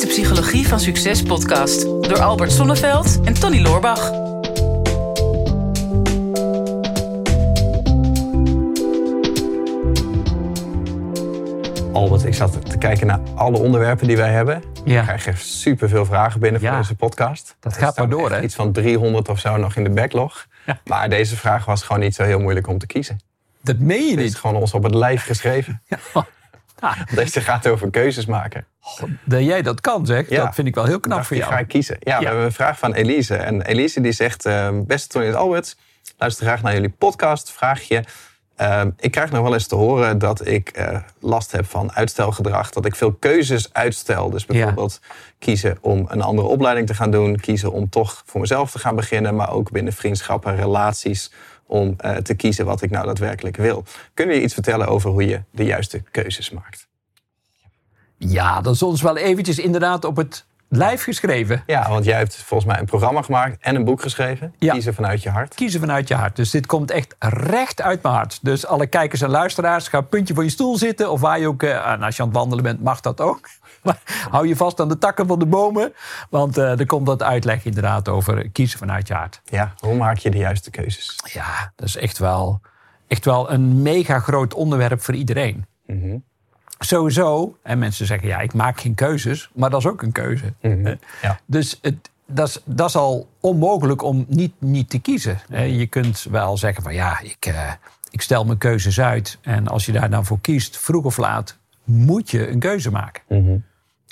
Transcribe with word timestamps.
is 0.00 0.06
de 0.06 0.12
Psychologie 0.22 0.68
van 0.68 0.80
Succes 0.80 1.22
podcast 1.22 1.82
door 1.82 2.20
Albert 2.20 2.52
Sonneveld 2.52 3.20
en 3.24 3.34
Tony 3.34 3.60
Loorbach. 3.60 4.10
Albert, 11.92 12.24
ik 12.24 12.34
zat 12.34 12.70
te 12.70 12.78
kijken 12.78 13.06
naar 13.06 13.20
alle 13.34 13.58
onderwerpen 13.58 14.06
die 14.06 14.16
wij 14.16 14.30
hebben. 14.32 14.62
Ja. 14.84 15.12
Ik 15.12 15.18
krijg 15.18 15.38
superveel 15.40 16.04
vragen 16.04 16.40
binnen 16.40 16.60
voor 16.60 16.70
Ja. 16.70 16.76
deze 16.76 16.94
podcast. 16.94 17.56
Dat 17.60 17.76
gaat 17.76 17.96
maar 17.96 18.08
door, 18.08 18.30
hè? 18.30 18.40
Iets 18.42 18.54
van 18.54 18.72
300 18.72 19.28
of 19.28 19.38
zo 19.38 19.56
nog 19.56 19.76
in 19.76 19.84
de 19.84 19.90
backlog. 19.90 20.46
Ja. 20.66 20.80
Maar 20.84 21.08
deze 21.08 21.36
vraag 21.36 21.64
was 21.64 21.82
gewoon 21.82 22.02
niet 22.02 22.14
zo 22.14 22.22
heel 22.22 22.40
moeilijk 22.40 22.66
om 22.68 22.78
te 22.78 22.86
kiezen. 22.86 23.20
Dat 23.62 23.78
meen 23.78 24.04
je 24.04 24.10
Het 24.10 24.18
is 24.18 24.24
niet. 24.24 24.36
gewoon 24.36 24.56
ons 24.56 24.74
op 24.74 24.82
het 24.82 24.94
lijf 24.94 25.24
geschreven. 25.24 25.82
Ah, 26.80 27.00
Deze 27.14 27.40
gaat 27.40 27.66
over 27.68 27.90
keuzes 27.90 28.26
maken. 28.26 28.66
dat 29.24 29.44
jij 29.44 29.62
dat 29.62 29.80
kan, 29.80 30.06
zeg. 30.06 30.28
Ja. 30.28 30.44
Dat 30.44 30.54
vind 30.54 30.66
ik 30.68 30.74
wel 30.74 30.84
heel 30.84 31.00
knap 31.00 31.16
Dacht, 31.16 31.26
voor 31.28 31.36
jou. 31.36 31.52
ga 31.52 31.58
ik 31.58 31.68
kiezen. 31.68 31.96
Ja, 32.00 32.16
we 32.16 32.22
Ja. 32.22 32.28
hebben 32.28 32.46
een 32.46 32.52
vraag 32.52 32.78
van 32.78 32.92
Elise. 32.94 33.34
En 33.36 33.62
Elise 33.62 34.00
die 34.00 34.12
zegt, 34.12 34.44
eh, 34.44 34.68
beste 34.74 35.08
Tony 35.08 35.26
en 35.26 35.34
Albert, 35.34 35.76
luister 36.18 36.46
graag 36.46 36.62
naar 36.62 36.72
jullie 36.74 36.88
podcast. 36.98 37.50
Vraag 37.52 37.82
je, 37.82 38.02
eh, 38.56 38.82
ik 38.98 39.10
krijg 39.10 39.30
nog 39.30 39.42
wel 39.42 39.52
eens 39.54 39.66
te 39.66 39.74
horen 39.74 40.18
dat 40.18 40.46
ik 40.46 40.68
eh, 40.68 40.98
last 41.20 41.52
heb 41.52 41.66
van 41.66 41.92
uitstelgedrag. 41.92 42.70
Dat 42.70 42.84
ik 42.86 42.94
veel 42.96 43.12
keuzes 43.12 43.72
uitstel. 43.72 44.30
Dus 44.30 44.46
bijvoorbeeld 44.46 45.00
kiezen 45.38 45.78
om 45.80 46.06
een 46.08 46.22
andere 46.22 46.48
opleiding 46.48 46.86
te 46.86 46.94
gaan 46.94 47.10
doen. 47.10 47.36
Kiezen 47.36 47.72
om 47.72 47.88
toch 47.88 48.22
voor 48.26 48.40
mezelf 48.40 48.70
te 48.70 48.78
gaan 48.78 48.96
beginnen. 48.96 49.34
Maar 49.36 49.50
ook 49.52 49.70
binnen 49.70 49.92
vriendschappen, 49.92 50.56
relaties. 50.56 51.32
Om 51.70 51.94
eh, 51.96 52.16
te 52.16 52.34
kiezen 52.34 52.64
wat 52.64 52.82
ik 52.82 52.90
nou 52.90 53.06
daadwerkelijk 53.06 53.56
wil. 53.56 53.84
Kun 54.14 54.28
je 54.28 54.42
iets 54.42 54.54
vertellen 54.54 54.86
over 54.86 55.10
hoe 55.10 55.26
je 55.26 55.42
de 55.50 55.64
juiste 55.64 56.02
keuzes 56.10 56.50
maakt? 56.50 56.88
Ja, 58.16 58.60
dat 58.60 58.74
is 58.74 58.82
ons 58.82 59.02
wel 59.02 59.16
eventjes 59.16 59.58
inderdaad 59.58 60.04
op 60.04 60.16
het 60.16 60.44
lijf 60.70 61.02
geschreven. 61.02 61.62
Ja, 61.66 61.88
want 61.88 62.04
jij 62.04 62.16
hebt 62.16 62.36
volgens 62.36 62.70
mij 62.70 62.80
een 62.80 62.86
programma 62.86 63.22
gemaakt 63.22 63.56
en 63.60 63.74
een 63.74 63.84
boek 63.84 64.02
geschreven. 64.02 64.54
Ja. 64.58 64.72
Kiezen 64.72 64.94
vanuit 64.94 65.22
je 65.22 65.30
hart. 65.30 65.54
Kiezen 65.54 65.80
vanuit 65.80 66.08
je 66.08 66.14
hart. 66.14 66.36
Dus 66.36 66.50
dit 66.50 66.66
komt 66.66 66.90
echt 66.90 67.14
recht 67.18 67.82
uit 67.82 68.02
mijn 68.02 68.14
hart. 68.14 68.38
Dus 68.42 68.66
alle 68.66 68.86
kijkers 68.86 69.20
en 69.20 69.30
luisteraars, 69.30 69.88
ga 69.88 69.98
een 69.98 70.08
puntje 70.08 70.34
voor 70.34 70.44
je 70.44 70.50
stoel 70.50 70.76
zitten. 70.76 71.10
Of 71.10 71.20
waar 71.20 71.40
je 71.40 71.48
ook, 71.48 71.62
en 71.62 72.02
als 72.02 72.16
je 72.16 72.22
aan 72.22 72.28
het 72.28 72.36
wandelen 72.36 72.64
bent, 72.64 72.82
mag 72.82 73.00
dat 73.00 73.20
ook. 73.20 73.48
Maar 73.82 74.00
hou 74.30 74.48
je 74.48 74.56
vast 74.56 74.80
aan 74.80 74.88
de 74.88 74.98
takken 74.98 75.26
van 75.26 75.38
de 75.38 75.46
bomen. 75.46 75.92
Want 76.30 76.58
eh, 76.58 76.78
er 76.78 76.86
komt 76.86 77.06
dat 77.06 77.22
uitleg 77.22 77.64
inderdaad 77.64 78.08
over 78.08 78.50
kiezen 78.50 78.78
vanuit 78.78 79.08
je 79.08 79.14
hart. 79.14 79.40
Ja, 79.44 79.74
hoe 79.78 79.94
maak 79.94 80.18
je 80.18 80.30
de 80.30 80.38
juiste 80.38 80.70
keuzes? 80.70 81.20
Ja, 81.32 81.72
dat 81.76 81.88
is 81.88 81.96
echt 81.96 82.18
wel, 82.18 82.60
echt 83.06 83.24
wel 83.24 83.50
een 83.50 83.82
mega 83.82 84.18
groot 84.18 84.54
onderwerp 84.54 85.02
voor 85.02 85.14
iedereen. 85.14 85.66
Mhm. 85.86 86.16
Sowieso, 86.84 87.56
en 87.62 87.78
mensen 87.78 88.06
zeggen 88.06 88.28
ja, 88.28 88.38
ik 88.38 88.54
maak 88.54 88.80
geen 88.80 88.94
keuzes, 88.94 89.50
maar 89.54 89.70
dat 89.70 89.80
is 89.80 89.86
ook 89.86 90.02
een 90.02 90.12
keuze. 90.12 90.54
Mhm. 90.60 90.94
Ja. 91.22 91.40
Dus 91.46 91.78
het, 91.82 92.10
dat, 92.26 92.48
is, 92.48 92.60
dat 92.64 92.88
is 92.88 92.96
al 92.96 93.28
onmogelijk 93.40 94.02
om 94.02 94.24
niet, 94.28 94.52
niet 94.58 94.90
te 94.90 94.98
kiezen. 94.98 95.40
Je 95.76 95.86
kunt 95.86 96.26
wel 96.30 96.56
zeggen 96.56 96.82
van 96.82 96.94
ja, 96.94 97.20
ik, 97.20 97.46
eh, 97.46 97.72
ik 98.10 98.20
stel 98.20 98.44
mijn 98.44 98.58
keuzes 98.58 99.00
uit. 99.00 99.38
En 99.42 99.68
als 99.68 99.86
je 99.86 99.92
daar 99.92 100.10
dan 100.10 100.24
voor 100.24 100.40
kiest, 100.40 100.78
vroeg 100.78 101.04
of 101.04 101.16
laat, 101.16 101.58
moet 101.84 102.30
je 102.30 102.48
een 102.48 102.58
keuze 102.58 102.90
maken. 102.90 103.22
Mhm. 103.28 103.56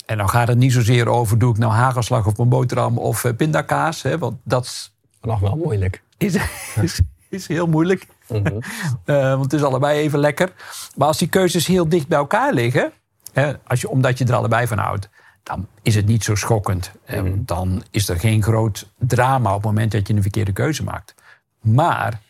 En 0.06 0.16
dan 0.16 0.28
gaat 0.28 0.48
het 0.48 0.58
niet 0.58 0.72
zozeer 0.72 1.08
over, 1.08 1.38
doe 1.38 1.50
ik 1.50 1.58
nou 1.58 1.72
hagelslag 1.72 2.26
op 2.26 2.36
mijn 2.36 2.48
boterham 2.48 2.98
of 2.98 3.24
eh, 3.24 3.34
pindakaas. 3.36 4.02
Hè, 4.02 4.18
want 4.18 4.36
dat 4.42 4.64
is, 4.64 4.94
Nog 5.22 5.40
wel 5.40 5.56
moeilijk. 5.56 6.02
is, 6.18 6.36
is, 6.82 7.00
is 7.28 7.46
heel 7.46 7.66
moeilijk. 7.66 8.06
Mhm. 8.28 8.46
Eh, 9.04 9.30
want 9.30 9.42
het 9.42 9.52
is 9.52 9.62
allebei 9.62 9.98
even 10.00 10.18
lekker. 10.18 10.52
Maar 10.96 11.08
als 11.08 11.18
die 11.18 11.28
keuzes 11.28 11.66
heel 11.66 11.88
dicht 11.88 12.08
bij 12.08 12.18
elkaar 12.18 12.52
liggen, 12.52 12.92
hè, 13.32 13.52
als 13.66 13.80
je, 13.80 13.88
omdat 13.88 14.18
je 14.18 14.24
er 14.24 14.34
allebei 14.34 14.66
van 14.66 14.78
houdt, 14.78 15.08
dan 15.42 15.66
is 15.82 15.94
het 15.94 16.06
niet 16.06 16.24
zo 16.24 16.34
schokkend. 16.34 16.92
Eh, 17.04 17.22
Dan 17.36 17.82
is 17.90 18.08
er 18.08 18.18
geen 18.20 18.42
groot 18.42 18.88
drama 18.98 19.48
op 19.50 19.56
het 19.56 19.64
moment 19.64 19.92
dat 19.92 20.06
je 20.08 20.14
een 20.14 20.22
verkeerde 20.22 20.52
keuze 20.52 20.84
maakt. 20.84 21.14
Maar 21.60 22.20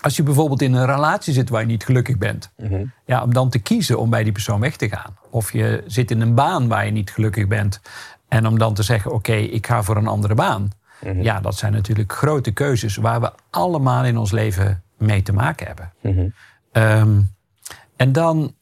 als 0.00 0.16
je 0.16 0.22
bijvoorbeeld 0.22 0.62
in 0.62 0.74
een 0.74 0.86
relatie 0.86 1.32
zit 1.32 1.48
waar 1.48 1.60
je 1.60 1.66
niet 1.66 1.84
gelukkig 1.84 2.18
bent, 2.18 2.50
Mhm. 2.56 2.84
ja, 3.04 3.22
om 3.22 3.32
dan 3.34 3.48
te 3.50 3.58
kiezen 3.58 3.98
om 3.98 4.10
bij 4.10 4.22
die 4.24 4.32
persoon 4.32 4.60
weg 4.60 4.76
te 4.76 4.88
gaan. 4.88 5.16
Of 5.30 5.52
je 5.52 5.82
zit 5.86 6.10
in 6.10 6.20
een 6.20 6.34
baan 6.34 6.68
waar 6.68 6.84
je 6.84 6.90
niet 6.90 7.10
gelukkig 7.10 7.46
bent. 7.46 7.80
En 8.28 8.46
om 8.46 8.58
dan 8.58 8.74
te 8.74 8.82
zeggen, 8.82 9.12
oké, 9.12 9.32
ik 9.34 9.66
ga 9.66 9.82
voor 9.82 9.96
een 9.96 10.06
andere 10.06 10.34
baan. 10.34 10.70
Ja, 11.12 11.40
dat 11.40 11.56
zijn 11.56 11.72
natuurlijk 11.72 12.12
grote 12.12 12.50
keuzes 12.50 12.96
waar 12.96 13.20
we 13.20 13.32
allemaal 13.50 14.04
in 14.04 14.18
ons 14.18 14.30
leven 14.30 14.82
mee 14.98 15.22
te 15.22 15.32
maken 15.32 15.66
hebben. 15.66 15.92
Mhm. 16.00 16.28
Ehm, 16.72 17.20
en 17.96 18.12
dan, 18.12 18.54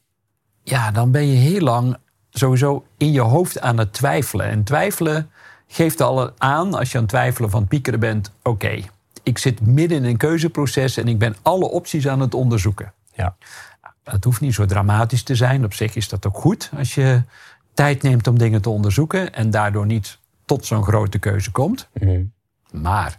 ja, 0.62 0.90
dan 0.90 1.10
ben 1.10 1.26
je 1.26 1.36
heel 1.36 1.60
lang 1.60 1.96
sowieso 2.30 2.84
in 2.96 3.12
je 3.12 3.20
hoofd 3.20 3.60
aan 3.60 3.78
het 3.78 3.92
twijfelen. 3.92 4.46
En 4.46 4.64
twijfelen 4.64 5.30
geeft 5.66 6.00
al 6.00 6.30
aan, 6.38 6.74
als 6.74 6.90
je 6.90 6.96
aan 6.96 7.02
het 7.02 7.12
twijfelen 7.12 7.50
van 7.50 7.60
het 7.60 7.68
piekeren 7.68 8.00
bent... 8.00 8.32
oké, 8.42 8.80
ik 9.22 9.38
zit 9.38 9.66
midden 9.66 9.98
in 9.98 10.04
een 10.04 10.16
keuzeproces 10.16 10.96
en 10.96 11.08
ik 11.08 11.18
ben 11.18 11.36
alle 11.42 11.70
opties 11.70 12.08
aan 12.08 12.20
het 12.20 12.34
onderzoeken. 12.34 12.92
Ja. 13.14 13.36
Het 14.04 14.24
hoeft 14.24 14.40
niet 14.40 14.54
zo 14.54 14.66
dramatisch 14.66 15.22
te 15.22 15.34
zijn. 15.34 15.64
Op 15.64 15.74
zich 15.74 15.94
is 15.94 16.08
dat 16.08 16.26
ook 16.26 16.36
goed 16.36 16.70
als 16.76 16.94
je 16.94 17.22
tijd 17.74 18.02
neemt 18.02 18.26
om 18.26 18.38
dingen 18.38 18.62
te 18.62 18.70
onderzoeken... 18.70 19.34
en 19.34 19.50
daardoor 19.50 19.86
niet 19.86 20.18
tot 20.44 20.66
zo'n 20.66 20.82
grote 20.84 21.18
keuze 21.18 21.50
komt. 21.50 21.88
Mhm. 21.92 22.22
Maar 22.70 23.18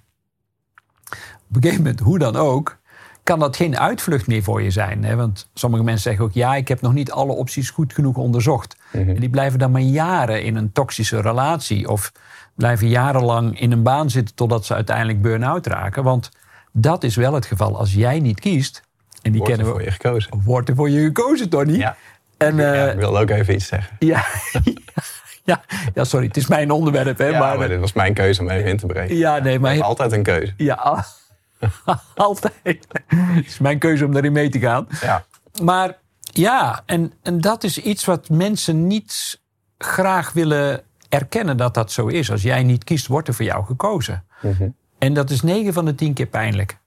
op 1.49 1.55
een 1.55 1.61
gegeven 1.61 1.83
moment, 1.83 1.99
hoe 1.99 2.19
dan 2.19 2.35
ook, 2.35 2.77
kan 3.23 3.39
dat 3.39 3.55
geen 3.55 3.77
uitvlucht 3.79 4.27
meer 4.27 4.43
voor 4.43 4.61
je 4.61 4.71
zijn. 4.71 5.03
Hè? 5.03 5.15
Want 5.15 5.49
sommige 5.53 5.83
mensen 5.83 6.03
zeggen 6.03 6.25
ook, 6.25 6.33
ja, 6.33 6.55
ik 6.55 6.67
heb 6.67 6.81
nog 6.81 6.93
niet 6.93 7.11
alle 7.11 7.31
opties 7.33 7.69
goed 7.69 7.93
genoeg 7.93 8.15
onderzocht. 8.17 8.75
En 8.91 9.15
die 9.19 9.29
blijven 9.29 9.59
dan 9.59 9.71
maar 9.71 9.81
jaren 9.81 10.43
in 10.43 10.55
een 10.55 10.71
toxische 10.71 11.21
relatie. 11.21 11.89
Of 11.89 12.11
blijven 12.55 12.87
jarenlang 12.87 13.59
in 13.59 13.71
een 13.71 13.83
baan 13.83 14.09
zitten 14.09 14.35
totdat 14.35 14.65
ze 14.65 14.73
uiteindelijk 14.73 15.21
burn-out 15.21 15.65
raken. 15.67 16.03
Want 16.03 16.29
dat 16.71 17.03
is 17.03 17.15
wel 17.15 17.33
het 17.33 17.45
geval. 17.45 17.77
Als 17.77 17.93
jij 17.93 18.19
niet 18.19 18.39
kiest, 18.39 18.81
en 19.21 19.31
die 19.31 19.41
Wordt 19.41 19.49
er 19.49 19.55
kennen 19.57 19.65
voor 19.65 19.77
we, 19.77 19.83
je 19.83 19.91
gekozen. 19.91 20.41
wordt 20.43 20.69
er 20.69 20.75
voor 20.75 20.89
je 20.89 21.03
gekozen, 21.03 21.49
Tony. 21.49 21.77
Ja. 21.77 21.95
En, 22.37 22.55
ja, 22.55 22.73
eh, 22.73 22.93
ik 22.93 22.99
wilde 22.99 23.19
ook 23.19 23.29
even 23.29 23.53
iets 23.53 23.67
zeggen. 23.67 23.95
ja, 23.99 24.25
ja, 25.51 25.61
ja, 25.93 26.03
sorry, 26.03 26.27
het 26.27 26.37
is 26.37 26.47
mijn 26.47 26.71
onderwerp. 26.71 27.17
Hè, 27.17 27.25
Ja, 27.27 27.39
maar, 27.39 27.57
maar, 27.57 27.67
dit 27.67 27.79
was 27.79 27.93
mijn 27.93 28.13
keuze 28.13 28.41
om 28.41 28.49
even 28.49 28.69
in 28.69 28.77
te 28.77 28.85
breken. 28.85 29.15
ja, 29.15 29.37
nee, 29.39 29.59
maar 29.59 29.81
altijd 29.83 30.11
een 30.11 30.23
keuze. 30.23 30.53
Ja, 30.57 30.73
al- 30.73 31.03
altijd. 32.15 32.53
Het 33.07 33.45
is 33.45 33.59
mijn 33.59 33.79
keuze 33.79 34.05
om 34.05 34.11
daarin 34.13 34.31
mee 34.31 34.49
te 34.49 34.59
gaan. 34.59 34.87
Ja. 35.01 35.25
Maar 35.61 35.97
ja, 36.21 36.81
en, 36.85 37.13
en 37.21 37.41
dat 37.41 37.63
is 37.63 37.77
iets 37.77 38.05
wat 38.05 38.29
mensen 38.29 38.87
niet 38.87 39.41
graag 39.77 40.33
willen 40.33 40.81
erkennen 41.09 41.57
dat 41.57 41.73
dat 41.73 41.91
zo 41.91 42.07
is. 42.07 42.31
Als 42.31 42.41
jij 42.41 42.63
niet 42.63 42.83
kiest, 42.83 43.07
wordt 43.07 43.27
er 43.27 43.33
voor 43.33 43.45
jou 43.45 43.65
gekozen. 43.65 44.23
Mhm. 44.41 44.69
En 44.97 45.13
dat 45.13 45.29
is 45.29 45.41
9 45.41 45.73
van 45.73 45.85
de 45.85 45.95
10 45.95 46.13
keer 46.13 46.25
pijnlijk. 46.25 46.77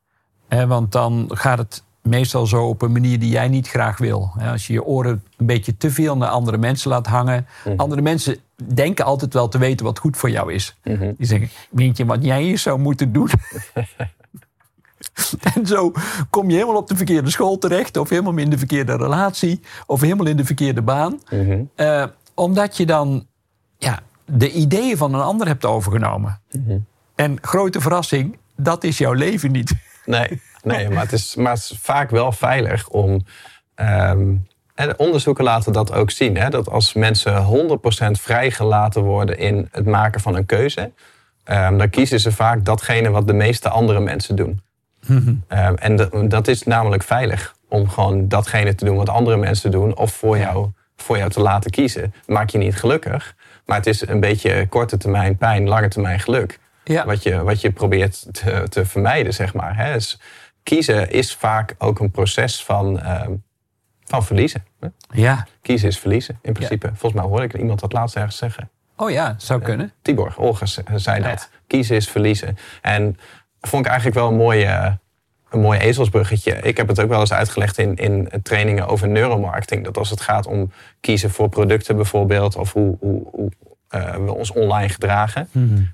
Hè, 0.48 0.66
want 0.66 0.92
dan 0.92 1.30
gaat 1.34 1.58
het 1.58 1.84
meestal 2.02 2.46
zo 2.46 2.64
op 2.68 2.82
een 2.82 2.92
manier 2.92 3.18
die 3.18 3.30
jij 3.30 3.48
niet 3.48 3.68
graag 3.68 3.98
wil. 3.98 4.32
Als 4.50 4.66
je 4.66 4.72
je 4.72 4.84
oren 4.84 5.22
een 5.36 5.46
beetje 5.46 5.76
te 5.76 5.90
veel 5.90 6.16
naar 6.16 6.28
andere 6.28 6.58
mensen 6.58 6.90
laat 6.90 7.06
hangen. 7.06 7.46
Andere 7.76 8.02
mensen 8.02 8.36
denken 8.64 9.04
altijd 9.04 9.32
wel 9.32 9.48
te 9.48 9.58
weten 9.58 9.86
wat 9.86 9.98
goed 9.98 10.16
voor 10.16 10.30
jou 10.30 10.52
is. 10.52 10.76
Mhm. 10.84 11.12
Die 11.16 11.26
zeggen, 11.26 11.48
weet 11.70 11.96
je 11.96 12.04
wat 12.04 12.24
jij 12.24 12.42
hier 12.42 12.58
zou 12.58 12.78
moeten 12.78 13.12
doen? 13.12 13.30
en 15.54 15.66
zo 15.66 15.92
kom 16.30 16.50
je 16.50 16.54
helemaal 16.54 16.76
op 16.76 16.88
de 16.88 16.96
verkeerde 16.96 17.30
school 17.30 17.58
terecht... 17.58 17.96
of 17.96 18.08
helemaal 18.08 18.36
in 18.36 18.50
de 18.50 18.58
verkeerde 18.58 18.96
relatie... 18.96 19.60
of 19.86 20.00
helemaal 20.00 20.26
in 20.26 20.36
de 20.36 20.44
verkeerde 20.44 20.82
baan. 20.82 21.20
Mhm. 21.30 21.62
Eh, 21.74 22.04
omdat 22.34 22.76
je 22.76 22.86
dan 22.86 23.26
ja, 23.78 24.00
de 24.24 24.52
ideeën 24.52 24.96
van 24.96 25.14
een 25.14 25.20
ander 25.20 25.46
hebt 25.46 25.64
overgenomen. 25.64 26.40
Mhm. 26.50 26.78
En 27.14 27.38
grote 27.40 27.80
verrassing, 27.80 28.38
dat 28.56 28.84
is 28.84 28.98
jouw 28.98 29.12
leven 29.12 29.52
niet. 29.52 29.72
Nee, 30.04 30.42
nee 30.62 30.88
maar, 30.88 31.02
het 31.02 31.12
is, 31.12 31.34
maar 31.34 31.52
het 31.52 31.62
is 31.62 31.78
vaak 31.80 32.10
wel 32.10 32.32
veilig 32.32 32.88
om... 32.88 33.24
ehm, 33.74 34.34
en 34.76 34.88
de 34.88 34.96
onderzoeken 34.96 35.44
laten 35.44 35.72
dat 35.72 35.92
ook 35.92 36.10
zien. 36.10 36.36
Hè, 36.36 36.48
dat 36.50 36.70
als 36.70 36.92
mensen 36.92 37.42
100% 37.42 38.20
vrijgelaten 38.20 39.02
worden 39.02 39.38
in 39.38 39.68
het 39.72 39.86
maken 39.86 40.20
van 40.20 40.34
een 40.36 40.46
keuze... 40.46 40.92
ehm, 41.44 41.76
dan 41.78 41.90
kiezen 41.90 42.20
ze 42.20 42.32
vaak 42.32 42.64
datgene 42.64 43.10
wat 43.10 43.26
de 43.26 43.32
meeste 43.32 43.68
andere 43.68 44.00
mensen 44.00 44.36
doen. 44.36 44.60
Ehm, 45.48 45.74
en 45.74 45.96
dat- 45.96 46.30
dat 46.30 46.48
is 46.48 46.62
namelijk 46.62 47.02
veilig. 47.02 47.54
Om 47.68 47.88
gewoon 47.88 48.28
datgene 48.28 48.74
te 48.74 48.84
doen 48.84 48.96
wat 48.96 49.08
andere 49.08 49.36
mensen 49.36 49.70
doen. 49.70 49.96
Of 49.96 50.12
voor 50.12 50.38
jou, 50.38 50.68
voor 50.96 51.16
jou 51.18 51.30
te 51.30 51.40
laten 51.40 51.70
kiezen. 51.70 52.14
Maak 52.26 52.50
je 52.50 52.58
niet 52.58 52.76
gelukkig. 52.76 53.34
Maar 53.64 53.76
het 53.76 53.86
is 53.86 54.08
een 54.08 54.20
beetje 54.20 54.66
korte 54.68 54.96
termijn 54.96 55.36
pijn, 55.36 55.68
lange 55.68 55.88
termijn 55.88 56.20
geluk. 56.20 56.58
Ja. 56.84 57.04
Wat, 57.04 57.22
je, 57.22 57.42
wat 57.42 57.60
je 57.60 57.70
probeert 57.70 58.26
te, 58.32 58.64
te 58.68 58.84
vermijden, 58.86 59.34
zeg 59.34 59.54
maar. 59.54 59.76
Hè. 59.76 59.92
Dus 59.92 60.20
kiezen 60.62 61.10
is 61.10 61.34
vaak 61.34 61.74
ook 61.78 61.98
een 61.98 62.10
proces 62.10 62.64
van, 62.64 63.00
ehm, 63.00 63.30
van 64.06 64.24
verliezen. 64.24 64.64
hè. 64.80 64.88
Ja. 65.10 65.46
Kiezen 65.62 65.88
is 65.88 65.98
verliezen, 65.98 66.38
in 66.42 66.52
principe. 66.52 66.86
Volgens 66.86 67.12
mij 67.12 67.30
hoorde 67.30 67.44
ik 67.44 67.56
iemand 67.56 67.80
dat 67.80 67.92
laatst 67.92 68.16
ergens 68.16 68.36
zeggen. 68.36 68.70
Oh 68.96 69.10
ja, 69.10 69.34
zou 69.38 69.62
kunnen. 69.62 69.92
Tibor 70.02 70.34
Olgers 70.36 70.78
zei 70.94 71.22
Ja. 71.22 71.28
dat. 71.28 71.50
Kiezen 71.66 71.96
is 71.96 72.08
verliezen. 72.08 72.56
En 72.82 73.16
vond 73.60 73.84
ik 73.84 73.90
eigenlijk 73.90 74.18
wel 74.20 74.28
een 74.28 74.36
mooie, 74.36 74.98
een 75.50 75.60
mooi 75.60 75.78
ezelsbruggetje. 75.78 76.52
Ik 76.52 76.76
heb 76.76 76.88
het 76.88 77.00
ook 77.00 77.08
wel 77.08 77.20
eens 77.20 77.32
uitgelegd 77.32 77.78
in, 77.78 77.94
in 77.96 78.28
trainingen 78.42 78.86
over 78.88 79.08
neuromarketing. 79.08 79.84
Dat 79.84 79.96
als 79.98 80.10
het 80.10 80.20
gaat 80.20 80.46
om 80.46 80.70
kiezen 81.00 81.30
voor 81.30 81.48
producten 81.48 81.96
bijvoorbeeld, 81.96 82.56
of 82.56 82.72
hoe, 82.72 82.96
hoe, 83.00 83.22
hoe 83.32 83.50
uh, 83.94 84.14
we 84.14 84.32
ons 84.34 84.52
online 84.52 84.88
gedragen, 84.88 85.48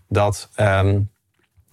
dat 0.08 0.48
ehm, 0.54 1.00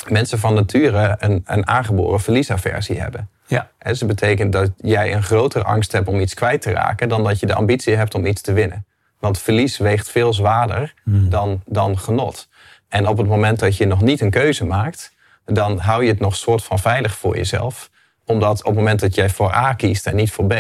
mensen 0.08 0.40
van 0.40 0.54
nature 0.54 1.16
een, 1.20 1.42
een 1.46 1.68
aangeboren 1.68 2.20
verliesaversie 2.20 3.00
hebben. 3.00 3.30
Ja. 3.50 3.70
En 3.78 3.90
dus 3.90 4.00
dat 4.00 4.08
betekent 4.08 4.54
dat 4.54 4.72
jij 4.78 5.14
een 5.14 5.24
grotere 5.24 5.64
angst 5.64 5.92
hebt 5.92 6.08
om 6.08 6.20
iets 6.20 6.34
kwijt 6.34 6.62
te 6.62 6.72
raken 6.72 7.10
dan 7.10 7.24
dat 7.24 7.40
je 7.40 7.46
de 7.46 7.54
ambitie 7.54 7.96
hebt 7.96 8.16
om 8.16 8.26
iets 8.26 8.42
te 8.42 8.54
winnen. 8.54 8.86
Want 9.20 9.40
verlies 9.40 9.78
weegt 9.78 10.10
veel 10.10 10.34
zwaarder 10.34 10.94
dan, 11.06 11.62
dan 11.66 12.00
genot. 12.00 12.48
En 12.90 13.08
op 13.08 13.18
het 13.18 13.28
moment 13.28 13.60
dat 13.60 13.78
je 13.78 13.86
nog 13.86 14.02
niet 14.02 14.22
een 14.22 14.30
keuze 14.30 14.66
maakt, 14.66 15.14
dan 15.46 15.80
hou 15.80 16.04
je 16.04 16.10
het 16.10 16.20
nog 16.20 16.36
soort 16.36 16.64
van 16.64 16.80
veilig 16.80 17.18
voor 17.18 17.36
jezelf. 17.36 17.90
Omdat 18.26 18.60
op 18.60 18.66
het 18.66 18.76
moment 18.76 19.00
dat 19.00 19.16
jij 19.16 19.30
voor 19.30 19.54
A 19.54 19.74
kiest 19.74 20.08
en 20.08 20.16
niet 20.16 20.32
voor 20.32 20.46
B, 20.46 20.54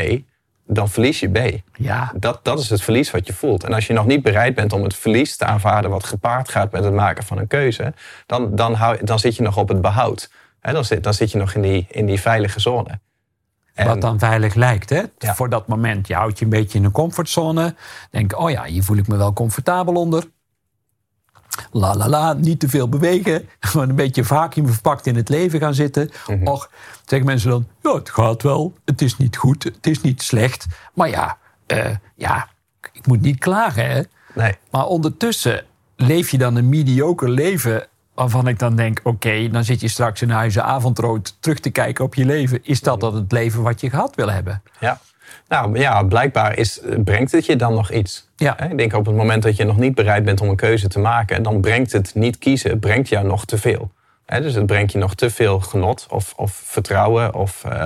dan 0.67 0.89
verlies 0.89 1.19
je 1.19 1.29
B. 1.29 1.61
Ja. 1.75 2.11
Dat, 2.15 2.39
dat 2.43 2.59
is 2.59 2.69
het 2.69 2.81
verlies 2.81 3.11
wat 3.11 3.27
je 3.27 3.33
voelt. 3.33 3.63
En 3.63 3.73
als 3.73 3.87
je 3.87 3.93
nog 3.93 4.05
niet 4.05 4.23
bereid 4.23 4.55
bent 4.55 4.73
om 4.73 4.83
het 4.83 4.95
verlies 4.95 5.35
te 5.35 5.45
aanvaarden 5.45 5.91
wat 5.91 6.03
gepaard 6.03 6.49
gaat 6.49 6.71
met 6.71 6.83
het 6.83 6.93
maken 6.93 7.23
van 7.23 7.37
een 7.37 7.47
keuze, 7.47 7.93
dan, 8.25 8.55
dan, 8.55 8.73
hou, 8.73 9.03
dan 9.03 9.19
zit 9.19 9.35
je 9.35 9.43
nog 9.43 9.57
op 9.57 9.67
het 9.67 9.81
behoud. 9.81 10.29
Dan, 10.61 10.85
zit, 10.85 11.03
dan 11.03 11.13
zit 11.13 11.31
je 11.31 11.37
nog 11.37 11.53
in 11.53 11.61
die, 11.61 11.87
in 11.89 12.05
die 12.05 12.19
veilige 12.19 12.59
zone. 12.59 12.99
En, 13.73 13.87
wat 13.87 14.01
dan 14.01 14.19
veilig 14.19 14.53
lijkt, 14.53 14.89
hè? 14.89 15.03
Ja. 15.17 15.35
Voor 15.35 15.49
dat 15.49 15.67
moment. 15.67 16.07
Je 16.07 16.15
houdt 16.15 16.39
je 16.39 16.45
een 16.45 16.51
beetje 16.51 16.77
in 16.77 16.83
een 16.83 16.91
comfortzone. 16.91 17.75
Denk, 18.11 18.39
oh 18.39 18.49
ja, 18.49 18.63
hier 18.63 18.83
voel 18.83 18.97
ik 18.97 19.07
me 19.07 19.17
wel 19.17 19.33
comfortabel 19.33 19.93
onder. 19.93 20.23
La 21.71 21.95
la 21.95 22.09
la, 22.09 22.33
niet 22.33 22.59
te 22.59 22.69
veel 22.69 22.89
bewegen. 22.89 23.49
Gewoon 23.59 23.89
een 23.89 23.95
beetje 23.95 24.23
vacuüm 24.23 24.67
verpakt 24.67 25.05
in 25.05 25.15
het 25.15 25.29
leven 25.29 25.59
gaan 25.59 25.73
zitten. 25.73 26.09
Mhm. 26.27 26.47
Och, 26.47 26.71
zeggen 27.05 27.27
mensen 27.27 27.49
dan, 27.49 27.67
ja, 27.81 27.93
het 27.93 28.09
gaat 28.09 28.43
wel. 28.43 28.73
Het 28.85 29.01
is 29.01 29.17
niet 29.17 29.37
goed, 29.37 29.63
het 29.63 29.87
is 29.87 30.01
niet 30.01 30.21
slecht. 30.21 30.65
Maar 30.93 31.09
ja, 31.09 31.37
eh, 31.65 31.95
ja 32.15 32.47
ik 32.91 33.07
moet 33.07 33.21
niet 33.21 33.39
klagen, 33.39 33.89
hè? 33.89 34.01
Nee. 34.33 34.57
Maar 34.71 34.85
ondertussen 34.85 35.65
leef 35.95 36.31
je 36.31 36.37
dan 36.37 36.55
een 36.55 36.69
mediocre 36.69 37.29
leven 37.29 37.87
waarvan 38.19 38.47
ik 38.47 38.59
dan 38.59 38.75
denk, 38.75 38.99
oké, 39.03 39.49
dan 39.51 39.63
zit 39.63 39.81
je 39.81 39.87
straks 39.87 40.21
in 40.21 40.29
huizen 40.29 40.63
avondrood 40.63 41.35
terug 41.39 41.59
te 41.59 41.69
kijken 41.69 42.05
op 42.05 42.15
je 42.15 42.25
leven. 42.25 42.59
Is 42.63 42.81
dat 42.81 42.99
dan 42.99 43.15
het 43.15 43.31
leven 43.31 43.61
wat 43.61 43.81
je 43.81 43.89
gehad 43.89 44.15
wil 44.15 44.31
hebben? 44.31 44.61
Ja. 44.79 44.99
Nou 45.47 45.79
ja, 45.79 46.03
blijkbaar 46.03 46.57
is, 46.57 46.81
brengt 47.03 47.31
het 47.31 47.45
je 47.45 47.55
dan 47.55 47.73
nog 47.73 47.91
iets. 47.91 48.27
Ja. 48.35 48.59
Ik 48.59 48.77
denk 48.77 48.93
op 48.93 49.05
het 49.05 49.15
moment 49.15 49.43
dat 49.43 49.55
je 49.55 49.63
nog 49.63 49.77
niet 49.77 49.95
bereid 49.95 50.23
bent 50.23 50.41
om 50.41 50.49
een 50.49 50.55
keuze 50.55 50.87
te 50.87 50.99
maken, 50.99 51.43
dan 51.43 51.61
brengt 51.61 51.91
het 51.91 52.15
niet 52.15 52.37
kiezen, 52.37 52.79
brengt 52.79 53.09
jou 53.09 53.25
nog 53.25 53.45
te 53.45 53.57
veel. 53.57 53.91
Dus 54.25 54.53
het 54.53 54.65
brengt 54.65 54.91
je 54.91 54.97
nog 54.97 55.15
te 55.15 55.29
veel 55.29 55.59
genot 55.59 56.07
of, 56.09 56.33
of 56.35 56.51
vertrouwen 56.53 57.33
of, 57.33 57.63
uh, 57.65 57.85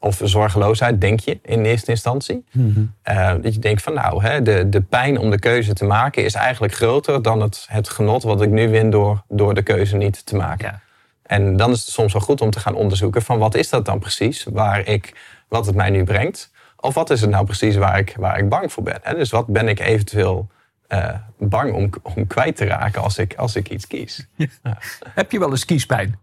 of 0.00 0.20
zorgeloosheid, 0.24 1.00
denk 1.00 1.20
je 1.20 1.38
in 1.42 1.64
eerste 1.64 1.90
instantie. 1.90 2.44
Uh, 2.52 3.34
dat 3.42 3.54
je 3.54 3.60
denkt 3.60 3.82
van 3.82 3.94
nou, 3.94 4.22
hè, 4.22 4.42
de, 4.42 4.68
de 4.68 4.80
pijn 4.80 5.18
om 5.18 5.30
de 5.30 5.38
keuze 5.38 5.72
te 5.72 5.84
maken 5.84 6.24
is 6.24 6.34
eigenlijk 6.34 6.74
groter 6.74 7.22
dan 7.22 7.40
het, 7.40 7.66
het 7.68 7.88
genot 7.88 8.22
wat 8.22 8.42
ik 8.42 8.50
nu 8.50 8.68
win 8.68 8.90
door, 8.90 9.22
door 9.28 9.54
de 9.54 9.62
keuze 9.62 9.96
niet 9.96 10.26
te 10.26 10.36
maken. 10.36 10.66
Ja. 10.66 10.80
En 11.22 11.56
dan 11.56 11.70
is 11.70 11.80
het 11.80 11.88
soms 11.88 12.12
wel 12.12 12.22
goed 12.22 12.40
om 12.40 12.50
te 12.50 12.60
gaan 12.60 12.74
onderzoeken 12.74 13.22
van 13.22 13.38
wat 13.38 13.54
is 13.54 13.68
dat 13.68 13.84
dan 13.84 13.98
precies, 13.98 14.44
waar 14.44 14.86
ik, 14.86 15.12
wat 15.48 15.66
het 15.66 15.74
mij 15.74 15.90
nu 15.90 16.04
brengt. 16.04 16.50
Of 16.76 16.94
wat 16.94 17.10
is 17.10 17.20
het 17.20 17.30
nou 17.30 17.44
precies 17.44 17.76
waar 17.76 17.98
ik, 17.98 18.14
waar 18.16 18.38
ik 18.38 18.48
bang 18.48 18.72
voor 18.72 18.82
ben? 18.82 18.98
Hè? 19.02 19.14
Dus 19.14 19.30
wat 19.30 19.46
ben 19.46 19.68
ik 19.68 19.80
eventueel 19.80 20.48
uh, 20.88 21.14
bang 21.38 21.72
om, 21.72 21.90
om 22.02 22.26
kwijt 22.26 22.56
te 22.56 22.64
raken 22.64 23.02
als 23.02 23.18
ik, 23.18 23.34
als 23.34 23.56
ik 23.56 23.70
iets 23.70 23.86
kies? 23.86 24.28
Ja. 24.36 24.46
Ja. 24.62 24.78
Heb 25.14 25.32
je 25.32 25.38
wel 25.38 25.50
eens 25.50 25.64
kiespijn? 25.64 26.18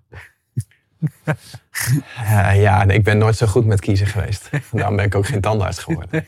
Uh, 2.19 2.61
ja, 2.65 2.83
ik 2.87 3.03
ben 3.03 3.17
nooit 3.17 3.37
zo 3.37 3.45
goed 3.45 3.65
met 3.65 3.79
kiezen 3.79 4.07
geweest. 4.07 4.49
Daarom 4.71 4.95
ben 4.95 5.05
ik 5.05 5.15
ook 5.15 5.25
geen 5.25 5.41
tandarts 5.41 5.79
geworden. 5.79 6.25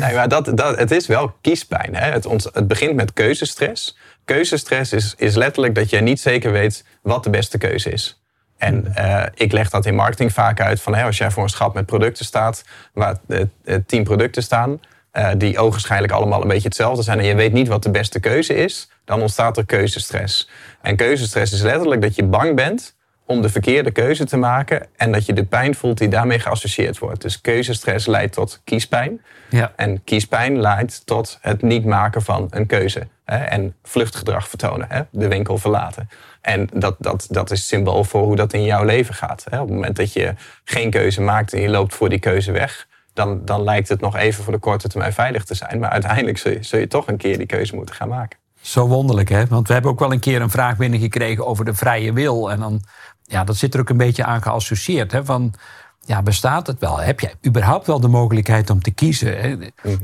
nee, 0.00 0.14
maar 0.14 0.28
dat, 0.28 0.56
dat, 0.56 0.78
het 0.78 0.90
is 0.90 1.06
wel 1.06 1.36
kiespijn. 1.40 1.94
Hè? 1.94 2.10
Het, 2.10 2.26
ons, 2.26 2.48
het 2.52 2.68
begint 2.68 2.94
met 2.94 3.12
keuzestress. 3.12 3.96
Keuzestress 4.24 4.92
is, 4.92 5.14
is 5.16 5.34
letterlijk 5.34 5.74
dat 5.74 5.90
je 5.90 6.00
niet 6.00 6.20
zeker 6.20 6.52
weet 6.52 6.84
wat 7.02 7.24
de 7.24 7.30
beste 7.30 7.58
keuze 7.58 7.90
is. 7.90 8.22
En 8.56 8.94
uh, 8.98 9.22
ik 9.34 9.52
leg 9.52 9.70
dat 9.70 9.86
in 9.86 9.94
marketing 9.94 10.32
vaak 10.32 10.60
uit 10.60 10.80
van 10.80 10.94
als 10.94 11.18
jij 11.18 11.30
voor 11.30 11.42
een 11.42 11.48
schat 11.48 11.74
met 11.74 11.86
producten 11.86 12.24
staat, 12.24 12.64
waar 12.92 13.18
uh, 13.26 13.42
tien 13.86 14.04
producten 14.04 14.42
staan, 14.42 14.80
uh, 15.12 15.30
die 15.36 15.58
ogenschijnlijk 15.58 16.12
allemaal 16.12 16.42
een 16.42 16.48
beetje 16.48 16.68
hetzelfde 16.68 17.02
zijn 17.02 17.18
en 17.18 17.24
je 17.24 17.34
weet 17.34 17.52
niet 17.52 17.68
wat 17.68 17.82
de 17.82 17.90
beste 17.90 18.20
keuze 18.20 18.54
is, 18.54 18.90
dan 19.04 19.20
ontstaat 19.20 19.56
er 19.56 19.66
keuzestress. 19.66 20.48
En 20.80 20.96
keuzestress 20.96 21.52
is 21.52 21.62
letterlijk 21.62 22.02
dat 22.02 22.14
je 22.14 22.24
bang 22.24 22.56
bent 22.56 22.94
om 23.26 23.42
de 23.42 23.48
verkeerde 23.48 23.90
keuze 23.90 24.24
te 24.24 24.36
maken 24.36 24.86
en 24.96 25.12
dat 25.12 25.26
je 25.26 25.32
de 25.32 25.44
pijn 25.44 25.74
voelt 25.74 25.98
die 25.98 26.08
daarmee 26.08 26.38
geassocieerd 26.38 26.98
wordt. 26.98 27.22
Dus 27.22 27.40
keuzestress 27.40 28.06
leidt 28.06 28.32
tot 28.32 28.60
kiespijn. 28.64 29.20
Ja. 29.50 29.72
En 29.76 30.04
kiespijn 30.04 30.60
leidt 30.60 31.06
tot 31.06 31.38
het 31.40 31.62
niet 31.62 31.84
maken 31.84 32.22
van 32.22 32.46
een 32.50 32.66
keuze. 32.66 33.08
Hè, 33.24 33.36
en 33.36 33.74
vluchtgedrag 33.82 34.48
vertonen, 34.48 34.86
hè, 34.88 35.00
de 35.10 35.28
winkel 35.28 35.58
verlaten. 35.58 36.08
En 36.40 36.68
dat, 36.72 36.96
dat, 36.98 37.26
dat 37.30 37.50
is 37.50 37.66
symbool 37.66 38.04
voor 38.04 38.22
hoe 38.22 38.36
dat 38.36 38.52
in 38.52 38.64
jouw 38.64 38.84
leven 38.84 39.14
gaat. 39.14 39.46
Hè. 39.50 39.60
Op 39.60 39.66
het 39.66 39.74
moment 39.74 39.96
dat 39.96 40.12
je 40.12 40.34
geen 40.64 40.90
keuze 40.90 41.20
maakt 41.20 41.52
en 41.52 41.60
je 41.60 41.68
loopt 41.68 41.94
voor 41.94 42.08
die 42.08 42.18
keuze 42.18 42.52
weg, 42.52 42.86
dan, 43.12 43.44
dan 43.44 43.62
lijkt 43.62 43.88
het 43.88 44.00
nog 44.00 44.16
even 44.16 44.44
voor 44.44 44.52
de 44.52 44.58
korte 44.58 44.88
termijn 44.88 45.12
veilig 45.12 45.44
te 45.44 45.54
zijn. 45.54 45.78
Maar 45.78 45.90
uiteindelijk 45.90 46.38
zul 46.38 46.52
je, 46.52 46.62
zul 46.62 46.78
je 46.78 46.86
toch 46.86 47.08
een 47.08 47.16
keer 47.16 47.38
die 47.38 47.46
keuze 47.46 47.74
moeten 47.74 47.94
gaan 47.94 48.08
maken. 48.08 48.38
Zo 48.60 48.86
wonderlijk, 48.86 49.28
hè? 49.28 49.46
Want 49.46 49.66
we 49.66 49.72
hebben 49.72 49.90
ook 49.90 49.98
wel 49.98 50.12
een 50.12 50.20
keer 50.20 50.40
een 50.40 50.50
vraag 50.50 50.76
binnengekregen 50.76 51.46
over 51.46 51.64
de 51.64 51.74
vrije 51.74 52.12
wil. 52.12 52.50
En 52.50 52.60
dan, 52.60 52.82
ja, 53.24 53.44
dat 53.44 53.56
zit 53.56 53.74
er 53.74 53.80
ook 53.80 53.88
een 53.88 53.96
beetje 53.96 54.24
aan 54.24 54.42
geassocieerd. 54.42 55.12
Hè? 55.12 55.24
Van, 55.24 55.54
ja, 56.06 56.22
bestaat 56.22 56.66
het 56.66 56.78
wel? 56.78 57.00
Heb 57.00 57.20
je 57.20 57.30
überhaupt 57.46 57.86
wel 57.86 58.00
de 58.00 58.08
mogelijkheid 58.08 58.70
om 58.70 58.82
te 58.82 58.90
kiezen? 58.90 59.40
Hè? 59.40 59.56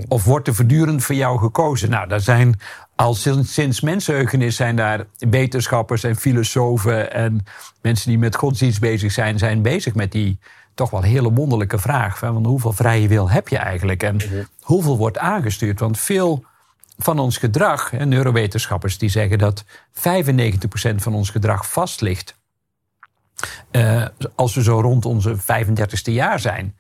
Of 0.09 0.25
wordt 0.25 0.49
er 0.49 0.55
voortdurend 0.55 1.05
voor 1.05 1.15
jou 1.15 1.39
gekozen? 1.39 1.91
Nou, 1.91 2.09
daar 2.09 2.21
zijn 2.21 2.61
al 2.97 3.15
sinds, 3.15 3.53
sinds 3.53 3.81
mensenheugenis 3.81 4.57
zijn 4.57 4.77
daar 4.77 5.07
wetenschappers 5.19 6.05
en 6.05 6.17
filosofen 6.17 7.13
en 7.13 7.45
mensen 7.83 8.09
die 8.09 8.19
met 8.19 8.37
godsdienst 8.37 8.81
bezig 8.81 9.13
zijn, 9.13 9.39
zijn 9.39 9.63
bezig 9.63 9.95
met 9.95 10.13
die 10.13 10.39
toch 10.75 10.91
wel 10.91 11.03
hele 11.03 11.33
wonderlijke 11.33 11.79
vraag 11.79 12.19
van 12.19 12.47
hoeveel 12.47 12.73
vrije 12.73 13.09
wil 13.09 13.31
heb 13.31 13.49
je 13.49 13.57
eigenlijk 13.57 14.03
en 14.03 14.21
hoeveel 14.61 14.97
wordt 14.97 15.19
aangestuurd? 15.19 15.81
Want 15.81 15.99
veel 15.99 16.45
van 16.99 17.19
ons 17.19 17.39
gedrag, 17.39 17.93
en 17.93 18.09
neurowetenschappers 18.09 18.99
die 18.99 19.09
zeggen 19.09 19.39
dat 19.39 19.65
95% 19.93 20.95
van 20.97 21.15
ons 21.15 21.31
gedrag 21.31 21.71
vast 21.71 22.01
ligt 22.01 22.40
uh, 23.73 24.07
als 24.35 24.55
we 24.55 24.63
zo 24.63 24.81
rond 24.81 25.05
onze 25.05 25.37
35ste 25.37 26.13
jaar 26.13 26.41
zijn. 26.41 26.77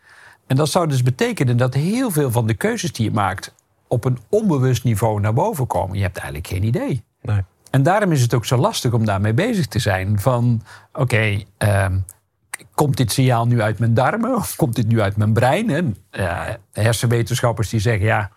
En 0.46 0.56
dat 0.56 0.68
zou 0.68 0.88
dus 0.88 1.02
betekenen 1.02 1.56
dat 1.56 1.74
heel 1.74 2.10
veel 2.10 2.30
van 2.30 2.46
de 2.46 2.54
keuzes 2.54 2.92
die 2.92 3.04
je 3.04 3.12
maakt 3.12 3.54
op 3.88 4.04
een 4.04 4.18
onbewust 4.28 4.84
niveau 4.84 5.20
naar 5.20 5.32
boven 5.32 5.66
komen. 5.66 5.96
Je 5.96 6.02
hebt 6.02 6.16
eigenlijk 6.16 6.46
geen 6.46 6.64
idee. 6.64 7.04
Nee. 7.22 7.44
En 7.70 7.82
daarom 7.82 8.12
is 8.12 8.22
het 8.22 8.34
ook 8.34 8.44
zo 8.44 8.56
lastig 8.56 8.92
om 8.92 9.04
daarmee 9.04 9.34
bezig 9.34 9.66
te 9.66 9.78
zijn. 9.78 10.20
Van 10.20 10.62
oké, 10.92 11.00
okay, 11.00 11.46
uh, 11.58 11.86
komt 12.74 12.96
dit 12.96 13.12
signaal 13.12 13.46
nu 13.46 13.60
uit 13.62 13.78
mijn 13.78 13.94
darmen 13.94 14.34
of 14.34 14.56
komt 14.56 14.74
dit 14.74 14.88
nu 14.88 15.00
uit 15.00 15.16
mijn 15.16 15.32
brein? 15.32 15.70
En, 15.70 15.96
uh, 16.12 16.48
hersenwetenschappers 16.72 17.68
die 17.68 17.80
zeggen 17.80 18.06
ja, 18.06 18.30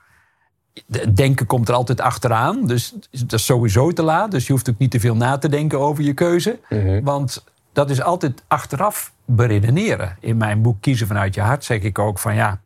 denken 1.13 1.45
komt 1.45 1.69
er 1.69 1.75
altijd 1.75 2.01
achteraan. 2.01 2.67
Dus 2.67 2.95
dat 3.11 3.33
is 3.33 3.45
sowieso 3.45 3.91
te 3.91 4.03
laat. 4.03 4.31
Dus 4.31 4.47
je 4.47 4.51
hoeft 4.53 4.69
ook 4.69 4.77
niet 4.77 4.91
te 4.91 4.99
veel 4.99 5.15
na 5.15 5.37
te 5.37 5.49
denken 5.49 5.79
over 5.79 6.03
je 6.03 6.13
keuze. 6.13 6.59
Mhm. 6.69 7.03
Want 7.03 7.43
dat 7.73 7.89
is 7.89 8.01
altijd 8.01 8.43
achteraf 8.47 9.13
beredeneren. 9.25 10.17
In 10.19 10.37
mijn 10.37 10.61
boek 10.61 10.81
Kiezen 10.81 11.07
vanuit 11.07 11.35
je 11.35 11.41
hart 11.41 11.63
zeg 11.63 11.81
ik 11.81 11.99
ook 11.99 12.19
van 12.19 12.35
ja, 12.35 12.61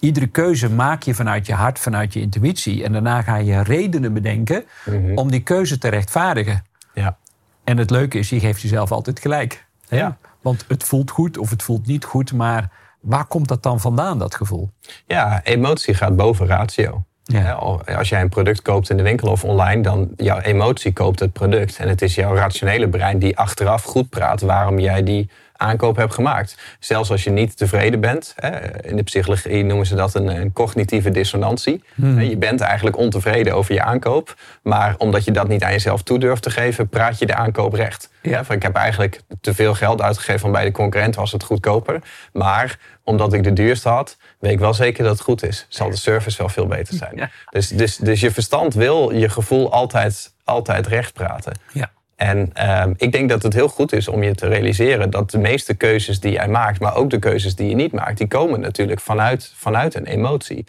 iedere 0.00 0.26
keuze 0.26 0.70
maak 0.70 1.02
je 1.02 1.14
vanuit 1.14 1.46
je 1.46 1.54
hart, 1.54 1.78
vanuit 1.78 2.12
je 2.12 2.20
intuïtie. 2.20 2.84
En 2.84 2.92
daarna 2.92 3.22
ga 3.22 3.36
je 3.36 3.62
redenen 3.62 4.12
bedenken 4.12 4.64
Mhm. 4.86 5.16
om 5.18 5.30
die 5.30 5.42
keuze 5.42 5.78
te 5.78 5.88
rechtvaardigen. 5.88 6.64
Ja. 6.94 7.16
En 7.64 7.76
het 7.78 7.90
leuke 7.90 8.18
is, 8.18 8.28
je 8.30 8.40
geeft 8.40 8.60
jezelf 8.60 8.92
altijd 8.92 9.20
gelijk. 9.20 9.66
Hè? 9.88 9.96
Ja. 9.96 10.16
Want 10.42 10.64
het 10.68 10.84
voelt 10.84 11.10
goed 11.10 11.38
of 11.38 11.50
het 11.50 11.62
voelt 11.62 11.86
niet 11.86 12.04
goed, 12.04 12.32
maar 12.32 12.70
waar 13.00 13.24
komt 13.26 13.48
dat 13.48 13.62
dan 13.62 13.80
vandaan, 13.80 14.18
dat 14.18 14.34
gevoel? 14.34 14.70
ja, 15.06 15.40
emotie 15.44 15.94
gaat 15.94 16.16
boven 16.16 16.46
ratio. 16.46 17.04
Ja. 17.24 17.52
Als 17.96 18.08
jij 18.08 18.20
een 18.20 18.28
product 18.28 18.62
koopt 18.62 18.90
in 18.90 18.96
de 18.96 19.02
winkel 19.02 19.28
of 19.30 19.44
online, 19.44 19.82
dan 19.82 20.08
jouw 20.16 20.38
emotie 20.38 20.92
koopt 20.92 21.20
het 21.20 21.32
product. 21.32 21.76
En 21.76 21.88
het 21.88 22.02
is 22.02 22.14
jouw 22.14 22.34
rationele 22.34 22.88
brein 22.88 23.18
die 23.18 23.38
achteraf 23.38 23.82
goed 23.82 24.08
praat 24.08 24.40
waarom 24.40 24.78
jij 24.78 25.02
die 25.02 25.30
aankoop 25.56 25.96
hebt 25.96 26.14
gemaakt. 26.14 26.56
Zelfs 26.78 27.10
als 27.10 27.24
je 27.24 27.30
niet 27.30 27.56
tevreden 27.56 28.00
bent. 28.00 28.34
Hè, 28.36 28.82
in 28.86 28.96
de 28.96 29.02
psychologie 29.02 29.64
noemen 29.64 29.86
ze 29.86 29.94
dat 29.94 30.14
een, 30.14 30.26
een 30.26 30.52
cognitieve 30.52 31.10
dissonantie. 31.10 31.82
Je 32.18 32.36
bent 32.36 32.60
eigenlijk 32.60 32.96
ontevreden 32.96 33.54
over 33.54 33.74
je 33.74 33.82
aankoop. 33.82 34.34
Maar 34.62 34.94
omdat 34.98 35.24
je 35.24 35.30
dat 35.30 35.48
niet 35.48 35.62
aan 35.62 35.72
jezelf 35.72 36.02
toe 36.02 36.18
durft 36.18 36.42
te 36.42 36.50
geven, 36.50 36.88
praat 36.88 37.18
je 37.18 37.26
de 37.26 37.34
aankoop 37.34 37.72
recht. 37.72 38.10
Ja. 38.22 38.44
Van, 38.44 38.56
ik 38.56 38.62
heb 38.62 38.74
eigenlijk 38.74 39.20
te 39.40 39.54
veel 39.54 39.74
geld 39.74 40.02
uitgegeven, 40.02 40.40
want 40.40 40.52
bij 40.52 40.64
de 40.64 40.70
concurrent 40.70 41.14
was 41.14 41.32
het 41.32 41.42
goedkoper. 41.42 42.02
Maar 42.32 42.78
omdat 43.04 43.32
ik 43.32 43.44
de 43.44 43.52
duurste 43.52 43.88
had, 43.88 44.16
weet 44.38 44.52
ik 44.52 44.58
wel 44.58 44.74
zeker 44.74 45.04
dat 45.04 45.12
het 45.12 45.22
goed 45.22 45.42
is. 45.42 45.66
Zal 45.68 45.90
de 45.90 45.96
service 45.96 46.38
wel 46.38 46.48
veel 46.48 46.66
beter 46.66 46.94
zijn. 46.94 47.12
Ja. 47.16 47.30
Dus, 47.50 47.68
dus, 47.68 47.96
dus 47.96 48.20
je 48.20 48.30
verstand 48.30 48.74
wil 48.74 49.10
je 49.10 49.28
gevoel 49.28 49.72
altijd, 49.72 50.34
altijd 50.44 50.86
recht 50.86 51.12
praten. 51.12 51.52
Ja. 51.72 51.90
En 52.16 52.50
uh, 52.58 52.84
ik 52.96 53.12
denk 53.12 53.28
dat 53.28 53.42
het 53.42 53.52
heel 53.52 53.68
goed 53.68 53.92
is 53.92 54.08
om 54.08 54.22
je 54.22 54.34
te 54.34 54.46
realiseren 54.46 55.10
dat 55.10 55.30
de 55.30 55.38
meeste 55.38 55.74
keuzes 55.74 56.20
die 56.20 56.32
jij 56.32 56.48
maakt, 56.48 56.80
maar 56.80 56.94
ook 56.94 57.10
de 57.10 57.18
keuzes 57.18 57.54
die 57.54 57.68
je 57.68 57.74
niet 57.74 57.92
maakt, 57.92 58.18
die 58.18 58.28
komen 58.28 58.60
natuurlijk 58.60 59.00
vanuit, 59.00 59.52
vanuit 59.54 59.94
een 59.94 60.06
emotie. 60.06 60.66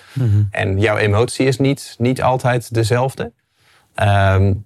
En 0.51 0.79
jouw 0.79 0.97
emotie 0.97 1.47
is 1.47 1.57
niet, 1.57 1.95
niet 1.97 2.21
altijd 2.21 2.73
dezelfde. 2.73 3.31
Um, 4.03 4.65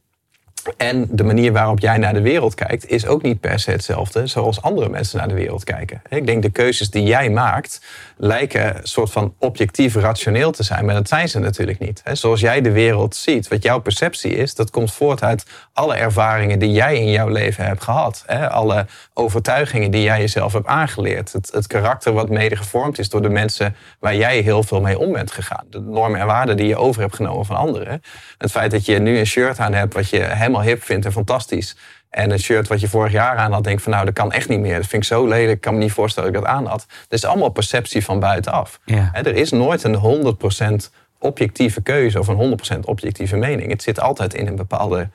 en 0.78 1.08
de 1.10 1.24
manier 1.24 1.52
waarop 1.52 1.80
jij 1.80 1.98
naar 1.98 2.14
de 2.14 2.22
wereld 2.22 2.56
kijkt, 2.56 2.90
is 2.90 3.06
ook 3.06 3.22
niet 3.22 3.40
per 3.40 3.60
se 3.60 3.72
hetzelfde 3.72 4.28
zoals 4.28 4.62
andere 4.62 4.90
mensen 4.90 5.18
naar 5.18 5.28
de 5.28 5.34
wereld 5.34 5.64
kijken. 5.64 6.02
Ik 6.10 6.26
denk 6.26 6.42
de 6.42 6.50
keuzes 6.50 6.90
die 6.90 7.04
jij 7.04 7.30
maakt, 7.30 7.82
lijken 8.18 8.78
een 8.78 8.88
soort 8.88 9.12
van 9.12 9.34
objectief 9.38 9.96
rationeel 9.96 10.52
te 10.52 10.64
zijn, 10.64 10.86
maar 10.86 10.96
dat 10.96 11.08
zijn 11.08 11.30
ze 11.30 11.40
natuurlijk 11.40 11.80
niet. 11.80 12.02
Zoals 12.12 12.40
jij 12.40 12.62
de 12.62 12.72
wereld 12.72 13.16
ziet, 13.16 13.48
wat 13.48 13.64
jouw 13.64 13.80
perceptie 13.80 14.32
is, 14.32 14.56
dat 14.56 14.70
komt 14.70 14.94
voort 14.94 15.24
uit 15.24 15.46
alle 15.74 15.96
ervaringen 15.96 16.60
die 16.60 16.72
jij 16.72 16.96
in 16.96 17.12
jouw 17.12 17.28
leven 17.28 17.66
hebt 17.66 17.84
gehad. 17.84 18.24
Alle 18.50 18.86
overtuigingen 19.14 19.92
die 19.92 20.02
jij 20.02 20.20
jezelf 20.20 20.54
hebt 20.54 20.68
aangeleerd. 20.68 21.32
Het, 21.32 21.68
karakter 21.68 22.14
wat 22.14 22.30
mede 22.30 22.56
gevormd 22.56 23.00
is 23.00 23.10
door 23.10 23.22
de 23.22 23.30
mensen 23.30 23.76
waar 24.00 24.16
jij 24.16 24.40
heel 24.40 24.64
veel 24.64 24.82
mee 24.82 25.00
om 25.00 25.12
bent 25.12 25.32
gegaan. 25.32 25.66
De 25.70 25.80
normen 25.80 26.20
en 26.20 26.26
waarden 26.26 26.58
die 26.58 26.68
je 26.68 26.78
over 26.78 27.02
hebt 27.02 27.16
genomen 27.16 27.46
van 27.46 27.56
anderen. 27.56 28.02
Het 28.38 28.52
feit 28.52 28.72
dat 28.72 28.86
je 28.86 29.00
nu 29.00 29.18
een 29.18 29.26
shirt 29.26 29.60
aan 29.60 29.74
hebt 29.74 29.94
wat 29.94 30.10
je 30.10 30.20
helemaal 30.50 30.74
hip 30.74 30.84
vindt 30.84 31.06
en 31.06 31.12
fantastisch. 31.12 31.76
En 32.10 32.32
een 32.32 32.40
shirt 32.40 32.68
wat 32.68 32.80
je 32.80 32.88
vorig 32.88 33.12
jaar 33.12 33.36
aan 33.36 33.52
had, 33.52 33.64
denk 33.64 33.80
van 33.80 33.92
nou, 33.92 34.06
dat 34.06 34.14
kan 34.14 34.32
echt 34.32 34.50
niet 34.50 34.60
meer. 34.60 34.76
Dat 34.76 34.88
vind 34.88 35.04
ik 35.04 35.08
zo 35.08 35.28
lelijk, 35.28 35.56
ik 35.56 35.62
kan 35.62 35.74
me 35.74 35.80
niet 35.80 35.92
voorstellen 35.92 36.32
dat 36.32 36.42
ik 36.42 36.46
dat 36.48 36.56
aan 36.56 36.66
had. 36.66 36.86
Dat 36.88 37.20
is 37.20 37.26
allemaal 37.26 37.50
perceptie 37.50 38.04
van 38.04 38.20
buitenaf. 38.20 38.80
Ja. 38.86 39.14
Er 39.14 39.36
is 39.36 39.52
nooit 39.52 39.84
een 39.84 40.36
100% 40.84 40.90
objectieve 41.20 41.82
keuze 41.82 42.20
of 42.20 42.28
een 42.28 42.60
100% 42.76 42.80
objectieve 42.80 43.36
mening. 43.36 43.72
Het 43.72 43.84
zit 43.84 44.00
altijd 44.00 44.34
in 44.34 44.48
een 44.48 44.56
bepaalde 44.56 45.10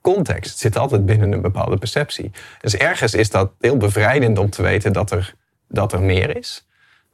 context. 0.00 0.50
Het 0.50 0.60
zit 0.60 0.78
altijd 0.78 1.06
binnen 1.06 1.32
een 1.32 1.40
bepaalde 1.40 1.76
perceptie. 1.76 2.30
Dus 2.60 2.76
ergens 2.76 3.14
is 3.14 3.30
dat 3.30 3.50
heel 3.60 3.76
bevrijdend 3.76 4.38
om 4.38 4.50
te 4.50 4.62
weten 4.62 4.92
dat 4.92 5.10
er, 5.10 5.34
dat 5.68 5.92
er 5.92 6.02
meer 6.02 6.36
is. 6.36 6.66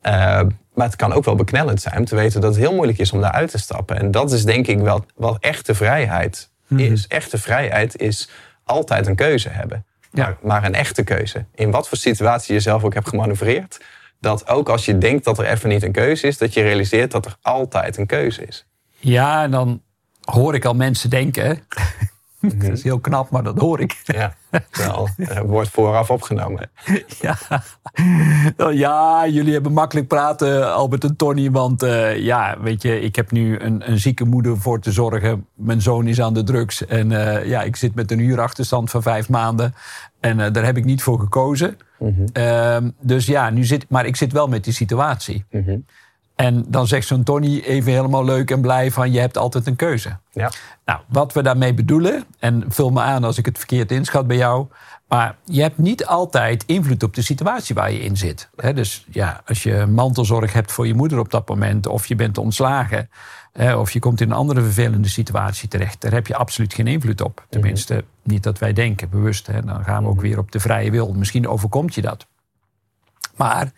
Uh, 0.02 0.40
maar 0.74 0.86
het 0.86 0.96
kan 0.96 1.12
ook 1.12 1.24
wel 1.24 1.34
beknellend 1.34 1.80
zijn 1.80 1.98
om 1.98 2.04
te 2.04 2.14
weten 2.14 2.40
dat 2.40 2.54
het 2.54 2.62
heel 2.62 2.74
moeilijk 2.74 2.98
is 2.98 3.12
om 3.12 3.20
daaruit 3.20 3.50
te 3.50 3.58
stappen. 3.58 3.96
En 3.96 4.10
dat 4.10 4.32
is 4.32 4.44
denk 4.44 4.66
ik 4.66 4.78
wel 4.78 5.04
wat 5.16 5.36
echte 5.40 5.74
vrijheid 5.74 6.50
mhm. 6.68 6.92
is. 6.92 7.06
Echte 7.06 7.38
vrijheid 7.38 8.00
is 8.00 8.28
altijd 8.64 9.06
een 9.06 9.16
keuze 9.16 9.48
hebben. 9.48 9.84
Maar, 10.10 10.36
maar, 10.42 10.64
een 10.64 10.74
echte 10.74 11.02
keuze. 11.02 11.44
In 11.54 11.70
wat 11.70 11.88
voor 11.88 11.98
situatie 11.98 12.54
je 12.54 12.60
zelf 12.60 12.84
ook 12.84 12.94
hebt 12.94 13.08
gemanoeuvreerd. 13.08 13.80
Dat 14.20 14.48
ook 14.48 14.68
als 14.68 14.84
je 14.84 14.98
denkt 14.98 15.24
dat 15.24 15.38
er 15.38 15.46
even 15.46 15.68
niet 15.68 15.82
een 15.82 15.92
keuze 15.92 16.26
is, 16.26 16.38
dat 16.38 16.54
je 16.54 16.62
realiseert 16.62 17.10
dat 17.10 17.26
er 17.26 17.36
altijd 17.42 17.96
een 17.96 18.06
keuze 18.06 18.46
is. 18.46 18.66
Ja, 18.98 19.42
en 19.42 19.50
dan 19.50 19.82
hoor 20.24 20.54
ik 20.54 20.64
al 20.64 20.74
mensen 20.74 21.10
denken. 21.10 21.66
Dat 22.58 22.70
is 22.70 22.82
heel 22.82 22.98
knap, 22.98 23.30
maar 23.30 23.42
dat 23.42 23.58
hoor 23.58 23.80
ik. 23.80 24.00
Ja, 24.04 24.34
wel. 24.70 25.08
wordt 25.46 25.68
vooraf 25.68 26.10
opgenomen. 26.10 26.70
Ja. 27.20 27.38
ja, 28.72 29.28
jullie 29.28 29.52
hebben 29.52 29.72
makkelijk 29.72 30.08
praten, 30.08 30.74
Albert 30.74 31.04
en 31.04 31.16
Tony. 31.16 31.50
Want 31.50 31.82
uh, 31.82 32.16
ja, 32.16 32.56
weet 32.60 32.82
je, 32.82 33.00
ik 33.00 33.16
heb 33.16 33.30
nu 33.30 33.58
een, 33.58 33.90
een, 33.90 33.98
zieke 33.98 34.24
moeder 34.24 34.58
voor 34.58 34.80
te 34.80 34.92
zorgen. 34.92 35.46
Mijn 35.54 35.82
zoon 35.82 36.06
is 36.06 36.20
aan 36.20 36.34
de 36.34 36.42
drugs. 36.42 36.86
En 36.86 37.10
uh, 37.10 37.44
ja, 37.44 37.62
ik 37.62 37.76
zit 37.76 37.94
met 37.94 38.10
een 38.10 38.18
huurachterstand 38.18 38.90
van 38.90 39.02
vijf 39.02 39.28
maanden. 39.28 39.74
En 40.20 40.38
uh, 40.38 40.52
daar 40.52 40.64
heb 40.64 40.76
ik 40.76 40.84
niet 40.84 41.02
voor 41.02 41.20
gekozen. 41.20 41.76
Mm 41.98 42.28
-hmm. 42.34 42.94
dus 43.00 43.26
ja, 43.26 43.50
nu 43.50 43.64
zit, 43.64 43.86
maar 43.88 44.06
ik 44.06 44.16
zit 44.16 44.32
wel 44.32 44.48
met 44.48 44.64
die 44.64 44.72
situatie. 44.72 45.44
Mm 45.50 45.64
-hmm. 45.64 45.84
En 46.38 46.64
dan 46.68 46.86
zegt 46.86 47.06
zo'n 47.06 47.22
Tony 47.22 47.60
even 47.60 47.92
helemaal 47.92 48.24
leuk 48.24 48.50
en 48.50 48.60
blij 48.60 48.90
van 48.90 49.12
je 49.12 49.20
hebt 49.20 49.38
altijd 49.38 49.66
een 49.66 49.76
keuze. 49.76 50.18
Ja. 50.30 50.50
Nou, 50.84 51.00
wat 51.08 51.32
we 51.32 51.42
daarmee 51.42 51.74
bedoelen, 51.74 52.24
en 52.38 52.64
vul 52.68 52.90
me 52.90 53.00
aan 53.00 53.24
als 53.24 53.38
ik 53.38 53.46
het 53.46 53.58
verkeerd 53.58 53.92
inschat 53.92 54.26
bij 54.26 54.36
jou. 54.36 54.66
Maar 55.08 55.36
je 55.44 55.62
hebt 55.62 55.78
niet 55.78 56.06
altijd 56.06 56.64
invloed 56.66 57.02
op 57.02 57.14
de 57.14 57.22
situatie 57.22 57.74
waar 57.74 57.92
je 57.92 58.00
in 58.00 58.16
zit. 58.16 58.48
dus 58.74 59.06
ja, 59.10 59.42
als 59.46 59.62
je 59.62 59.86
mantelzorg 59.86 60.52
hebt 60.52 60.72
voor 60.72 60.86
je 60.86 60.94
moeder 60.94 61.18
op 61.18 61.30
dat 61.30 61.48
moment, 61.48 61.86
of 61.86 62.06
je 62.06 62.14
bent 62.14 62.38
ontslagen, 62.38 63.10
of 63.76 63.90
je 63.90 63.98
komt 63.98 64.20
in 64.20 64.30
een 64.30 64.36
andere 64.36 64.62
vervelende 64.62 65.08
situatie 65.08 65.68
terecht, 65.68 66.00
daar 66.00 66.12
heb 66.12 66.26
je 66.26 66.36
absoluut 66.36 66.74
geen 66.74 66.86
invloed 66.86 67.20
op. 67.20 67.46
Tenminste, 67.48 67.94
mhm. 67.94 68.04
niet 68.22 68.42
dat 68.42 68.58
wij 68.58 68.72
denken, 68.72 69.10
bewust. 69.10 69.46
Dan 69.46 69.84
gaan 69.84 70.02
we 70.02 70.08
ook 70.08 70.14
mhm. 70.14 70.24
weer 70.24 70.38
op 70.38 70.52
de 70.52 70.60
vrije 70.60 70.90
wil. 70.90 71.12
Misschien 71.12 71.48
overkomt 71.48 71.94
je 71.94 72.02
dat. 72.02 72.26
Maar 73.36 73.72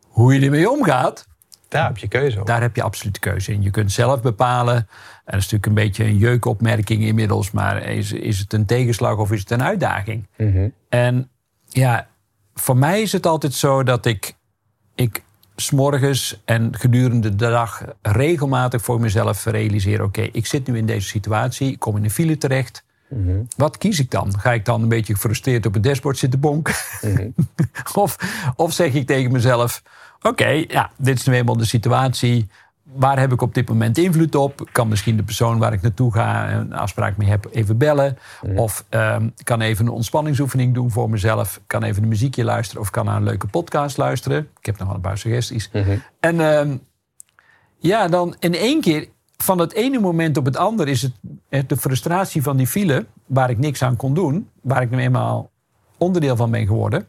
hoe 0.00 0.34
je 0.34 0.44
ermee 0.44 0.70
omgaat, 0.70 1.26
daar 1.68 1.86
heb 1.86 1.98
je 1.98 2.08
keuze 2.08 2.40
op. 2.40 2.46
Daar 2.46 2.60
heb 2.60 2.76
je 2.76 2.82
absoluut 2.82 3.18
keuze 3.18 3.52
in. 3.52 3.62
Je 3.62 3.70
kunt 3.70 3.92
zelf 3.92 4.22
bepalen. 4.22 4.76
En 4.76 4.86
dat 5.24 5.34
is 5.34 5.50
natuurlijk 5.50 5.66
een 5.66 5.74
beetje 5.74 6.04
een 6.04 6.18
jeukopmerking 6.18 7.02
inmiddels. 7.02 7.50
Maar 7.50 7.82
is, 7.82 8.12
is 8.12 8.38
het 8.38 8.52
een 8.52 8.66
tegenslag 8.66 9.16
of 9.16 9.32
is 9.32 9.40
het 9.40 9.50
een 9.50 9.62
uitdaging? 9.62 10.26
Mhm. 10.36 10.68
En 10.88 11.28
ja, 11.68 12.08
voor 12.54 12.76
mij 12.76 13.02
is 13.02 13.12
het 13.12 13.26
altijd 13.26 13.54
zo 13.54 13.82
dat 13.82 14.06
ik, 14.06 14.34
ik 14.94 15.22
s'morgens 15.56 16.42
en 16.44 16.76
gedurende 16.76 17.34
de 17.34 17.48
dag 17.48 17.84
regelmatig 18.02 18.82
voor 18.82 19.00
mezelf 19.00 19.44
realiseer: 19.44 20.02
oké, 20.02 20.22
ik 20.32 20.46
zit 20.46 20.66
nu 20.66 20.76
in 20.76 20.86
deze 20.86 21.08
situatie, 21.08 21.72
ik 21.72 21.78
kom 21.78 21.96
in 21.96 22.04
een 22.04 22.10
file 22.10 22.38
terecht. 22.38 22.84
Mhm. 23.08 23.42
Wat 23.56 23.78
kies 23.78 24.00
ik 24.00 24.10
dan? 24.10 24.38
Ga 24.38 24.52
ik 24.52 24.64
dan 24.64 24.82
een 24.82 24.88
beetje 24.88 25.14
gefrustreerd 25.14 25.66
op 25.66 25.74
het 25.74 25.82
dashboard 25.82 26.18
zitten 26.18 26.40
bonken? 26.40 26.74
Mhm. 27.02 27.28
of, 27.94 28.16
of 28.56 28.72
zeg 28.72 28.92
ik 28.92 29.06
tegen 29.06 29.32
mezelf: 29.32 29.82
Oké, 30.22 30.64
ja, 30.68 30.90
dit 30.96 31.18
is 31.18 31.26
nu 31.26 31.34
eenmaal 31.34 31.56
de 31.56 31.64
situatie. 31.64 32.48
Waar 32.82 33.18
heb 33.18 33.32
ik 33.32 33.42
op 33.42 33.54
dit 33.54 33.68
moment 33.68 33.98
invloed 33.98 34.34
op? 34.34 34.68
Kan 34.72 34.88
misschien 34.88 35.16
de 35.16 35.22
persoon 35.22 35.58
waar 35.58 35.72
ik 35.72 35.82
naartoe 35.82 36.12
ga 36.12 36.50
een 36.52 36.72
afspraak 36.72 37.16
mee 37.16 37.28
heb 37.28 37.48
even 37.50 37.78
bellen. 37.78 38.18
Of 38.56 38.84
um, 38.90 39.34
kan 39.42 39.60
even 39.60 39.86
een 39.86 39.92
ontspanningsoefening 39.92 40.74
doen 40.74 40.90
voor 40.90 41.10
mezelf. 41.10 41.60
Kan 41.66 41.82
even 41.82 42.02
een 42.02 42.08
muziekje 42.08 42.44
luisteren 42.44 42.82
of 42.82 42.90
kan 42.90 43.04
naar 43.04 43.16
een 43.16 43.22
leuke 43.22 43.46
podcast 43.46 43.96
luisteren. 43.96 44.48
Ik 44.58 44.66
heb 44.66 44.78
nog 44.78 44.86
wel 44.86 44.96
een 44.96 45.02
paar 45.02 45.18
suggesties. 45.18 45.70
Mhm. 45.72 45.96
En 46.20 46.40
um, 46.40 46.80
ja, 47.78 48.08
dan 48.08 48.36
in 48.38 48.54
één 48.54 48.80
keer 48.80 49.08
van 49.36 49.58
het 49.58 49.72
ene 49.72 49.98
moment 49.98 50.36
op 50.36 50.44
het 50.44 50.56
andere 50.56 50.90
is 50.90 51.08
het 51.48 51.68
de 51.68 51.76
frustratie 51.76 52.42
van 52.42 52.56
die 52.56 52.66
file, 52.66 53.06
waar 53.26 53.50
ik 53.50 53.58
niks 53.58 53.82
aan 53.82 53.96
kon 53.96 54.14
doen, 54.14 54.50
waar 54.62 54.82
ik 54.82 54.90
nu 54.90 54.98
eenmaal 54.98 55.50
onderdeel 55.96 56.36
van 56.36 56.50
ben 56.50 56.66
geworden 56.66 57.08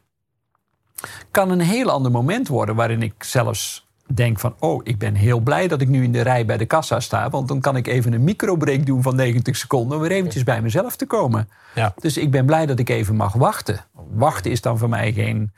kan 1.32 1.50
een 1.50 1.60
heel 1.60 1.90
ander 1.90 2.12
moment 2.12 2.48
worden 2.48 2.76
waarin 2.76 3.02
ik 3.02 3.24
zelfs 3.24 3.88
denk 4.14 4.40
van, 4.40 4.56
oh, 4.60 4.82
ik 4.84 4.98
ben 4.98 5.16
heel 5.16 5.40
blij 5.40 5.68
dat 5.68 5.82
ik 5.82 5.88
nu 5.88 6.04
in 6.04 6.12
de 6.12 6.22
rij 6.22 6.46
bij 6.46 6.58
de 6.58 6.66
kassa 6.66 7.00
sta, 7.00 7.30
want 7.30 7.48
dan 7.48 7.60
kan 7.60 7.76
ik 7.76 7.88
even 7.88 8.14
een 8.14 8.24
microbreak 8.24 8.86
doen 8.86 9.02
van 9.02 9.16
90 9.16 9.56
seconden 9.56 9.98
om 9.98 10.04
weer 10.04 10.12
eventjes 10.12 10.44
bij 10.44 10.62
mezelf 10.62 10.96
te 10.96 11.06
komen. 11.06 11.50
Ja. 11.76 11.94
Dus 12.00 12.18
ik 12.18 12.32
ben 12.32 12.46
blij 12.46 12.66
dat 12.66 12.80
ik 12.80 12.90
even 12.90 13.16
mag 13.16 13.34
wachten. 13.34 13.86
Wachten 14.14 14.52
is 14.52 14.62
dan 14.62 14.78
voor 14.78 14.90
mij 14.90 15.14
geen 15.14 15.52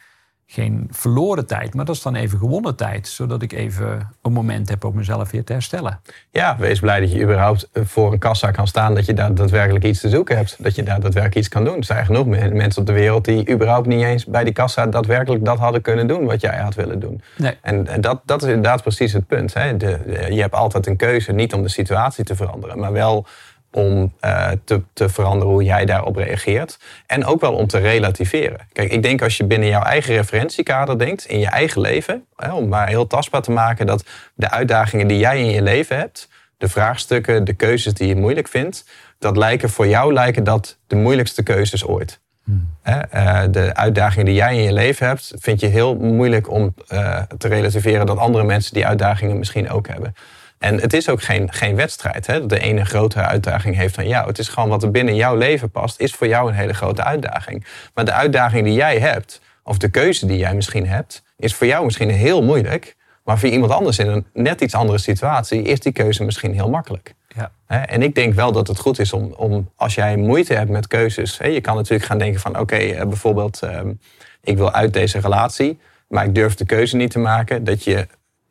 geen 0.51 0.87
verloren 0.91 1.47
tijd, 1.47 1.73
maar 1.73 1.85
dat 1.85 1.95
is 1.95 2.01
dan 2.01 2.15
even 2.15 2.39
gewonnen 2.39 2.75
tijd. 2.75 3.07
Zodat 3.07 3.41
ik 3.41 3.51
even 3.51 4.09
een 4.21 4.31
moment 4.31 4.69
heb 4.69 4.83
om 4.83 4.95
mezelf 4.95 5.31
weer 5.31 5.43
te 5.43 5.53
herstellen. 5.53 5.99
Ja, 6.31 6.55
wees 6.59 6.79
blij 6.79 6.99
dat 6.99 7.11
je 7.11 7.21
überhaupt 7.21 7.69
voor 7.73 8.13
een 8.13 8.19
kassa 8.19 8.51
kan 8.51 8.67
staan. 8.67 8.95
Dat 8.95 9.05
je 9.05 9.13
daar 9.13 9.33
daadwerkelijk 9.33 9.85
iets 9.85 9.99
te 9.99 10.09
zoeken 10.09 10.37
hebt. 10.37 10.55
Dat 10.59 10.75
je 10.75 10.83
daar 10.83 10.99
daadwerkelijk 10.99 11.35
iets 11.35 11.47
kan 11.49 11.63
doen. 11.63 11.77
Er 11.77 11.83
zijn 11.83 12.05
genoeg 12.05 12.25
mensen 12.25 12.81
op 12.81 12.87
de 12.87 12.93
wereld 12.93 13.25
die 13.25 13.49
überhaupt 13.51 13.87
niet 13.87 14.03
eens 14.03 14.25
bij 14.25 14.43
die 14.43 14.53
kassa 14.53 14.85
daadwerkelijk 14.85 15.45
dat 15.45 15.57
hadden 15.57 15.81
kunnen 15.81 16.07
doen 16.07 16.25
wat 16.25 16.41
jij 16.41 16.57
had 16.57 16.75
willen 16.75 16.99
doen. 16.99 17.21
Nee. 17.37 17.57
En, 17.61 18.01
dat, 18.01 18.21
dat 18.25 18.41
is 18.41 18.47
inderdaad 18.47 18.81
precies 18.81 19.13
het 19.13 19.27
punt. 19.27 19.53
Hè. 19.53 19.77
De, 19.77 19.99
je 20.29 20.41
hebt 20.41 20.53
altijd 20.53 20.87
een 20.87 20.97
keuze, 20.97 21.31
niet 21.31 21.53
om 21.53 21.61
de 21.61 21.69
situatie 21.69 22.23
te 22.23 22.35
veranderen, 22.35 22.79
maar 22.79 22.91
wel 22.91 23.25
om 23.71 24.13
uh, 24.21 24.49
te, 24.63 24.81
te 24.93 25.09
veranderen 25.09 25.53
hoe 25.53 25.63
jij 25.63 25.85
daarop 25.85 26.15
reageert. 26.15 26.79
En 27.05 27.25
ook 27.25 27.41
wel 27.41 27.53
om 27.53 27.67
te 27.67 27.77
relativeren. 27.77 28.67
Kijk, 28.73 28.91
ik 28.91 29.03
denk 29.03 29.21
als 29.21 29.37
je 29.37 29.43
binnen 29.43 29.69
jouw 29.69 29.83
eigen 29.83 30.15
referentiekader 30.15 30.99
denkt, 30.99 31.25
in 31.25 31.39
je 31.39 31.47
eigen 31.47 31.81
leven, 31.81 32.25
hè, 32.35 32.53
om 32.53 32.67
maar 32.67 32.87
heel 32.87 33.07
tastbaar 33.07 33.41
te 33.41 33.51
maken 33.51 33.85
dat 33.85 34.03
de 34.33 34.49
uitdagingen 34.49 35.07
die 35.07 35.17
jij 35.17 35.39
in 35.39 35.51
je 35.51 35.61
leven 35.61 35.97
hebt, 35.97 36.29
de 36.57 36.69
vraagstukken, 36.69 37.43
de 37.43 37.53
keuzes 37.53 37.93
die 37.93 38.07
je 38.07 38.15
moeilijk 38.15 38.47
vindt, 38.47 38.85
dat 39.19 39.37
lijken 39.37 39.69
voor 39.69 39.87
jou 39.87 40.13
lijken 40.13 40.43
dat 40.43 40.77
de 40.87 40.95
moeilijkste 40.95 41.43
keuzes 41.43 41.85
ooit. 41.85 42.19
Hmm. 42.43 42.77
Uh, 43.13 43.43
de 43.51 43.75
uitdagingen 43.75 44.25
die 44.25 44.35
jij 44.35 44.55
in 44.55 44.63
je 44.63 44.73
leven 44.73 45.07
hebt, 45.07 45.33
vind 45.37 45.59
je 45.59 45.67
heel 45.67 45.95
moeilijk 45.95 46.51
om 46.51 46.73
uh, 46.93 47.21
te 47.37 47.47
relativeren 47.47 48.05
dat 48.05 48.17
andere 48.17 48.43
mensen 48.43 48.73
die 48.73 48.85
uitdagingen 48.85 49.37
misschien 49.37 49.69
ook 49.69 49.87
hebben. 49.87 50.13
En 50.59 50.79
het 50.81 50.93
is 50.93 51.09
ook 51.09 51.21
geen, 51.21 51.53
geen 51.53 51.75
wedstrijd. 51.75 52.27
Hè? 52.27 52.39
Dat 52.39 52.49
de 52.49 52.59
ene 52.59 52.85
grotere 52.85 53.23
uitdaging 53.23 53.75
heeft 53.75 53.95
dan 53.95 54.07
jou. 54.07 54.27
Het 54.27 54.39
is 54.39 54.47
gewoon 54.47 54.69
wat 54.69 54.83
er 54.83 54.91
binnen 54.91 55.15
jouw 55.15 55.35
leven 55.35 55.71
past, 55.71 55.99
is 55.99 56.13
voor 56.13 56.27
jou 56.27 56.49
een 56.49 56.55
hele 56.55 56.73
grote 56.73 57.03
uitdaging. 57.03 57.65
Maar 57.93 58.05
de 58.05 58.13
uitdaging 58.13 58.65
die 58.65 58.73
jij 58.73 58.99
hebt, 58.99 59.41
of 59.63 59.77
de 59.77 59.89
keuze 59.89 60.25
die 60.25 60.37
jij 60.37 60.55
misschien 60.55 60.87
hebt, 60.87 61.23
is 61.37 61.55
voor 61.55 61.67
jou 61.67 61.85
misschien 61.85 62.09
heel 62.09 62.43
moeilijk. 62.43 62.95
Maar 63.23 63.39
voor 63.39 63.49
iemand 63.49 63.71
anders 63.71 63.99
in 63.99 64.07
een 64.07 64.25
net 64.33 64.61
iets 64.61 64.73
andere 64.73 64.97
situatie 64.97 65.61
is 65.61 65.79
die 65.79 65.91
keuze 65.91 66.23
misschien 66.23 66.53
heel 66.53 66.69
makkelijk. 66.69 67.13
Ja. 67.27 67.51
En 67.85 68.01
ik 68.01 68.15
denk 68.15 68.33
wel 68.33 68.51
dat 68.51 68.67
het 68.67 68.79
goed 68.79 68.99
is 68.99 69.13
om, 69.13 69.33
om 69.37 69.69
als 69.75 69.95
jij 69.95 70.17
moeite 70.17 70.53
hebt 70.53 70.69
met 70.69 70.87
keuzes. 70.87 71.37
Je 71.37 71.61
kan 71.61 71.75
natuurlijk 71.75 72.05
gaan 72.05 72.17
denken 72.17 72.39
van 72.39 72.59
oké, 72.59 72.75
eh, 72.75 73.07
bijvoorbeeld 73.07 73.61
ehm, 73.61 73.91
ik 74.43 74.57
wil 74.57 74.71
uit 74.71 74.93
deze 74.93 75.19
relatie. 75.19 75.79
Maar 76.07 76.25
ik 76.25 76.35
durf 76.35 76.55
de 76.55 76.65
keuze 76.65 76.95
niet 76.95 77.11
te 77.11 77.19
maken. 77.19 77.63
Dat 77.63 77.83
je 77.83 78.07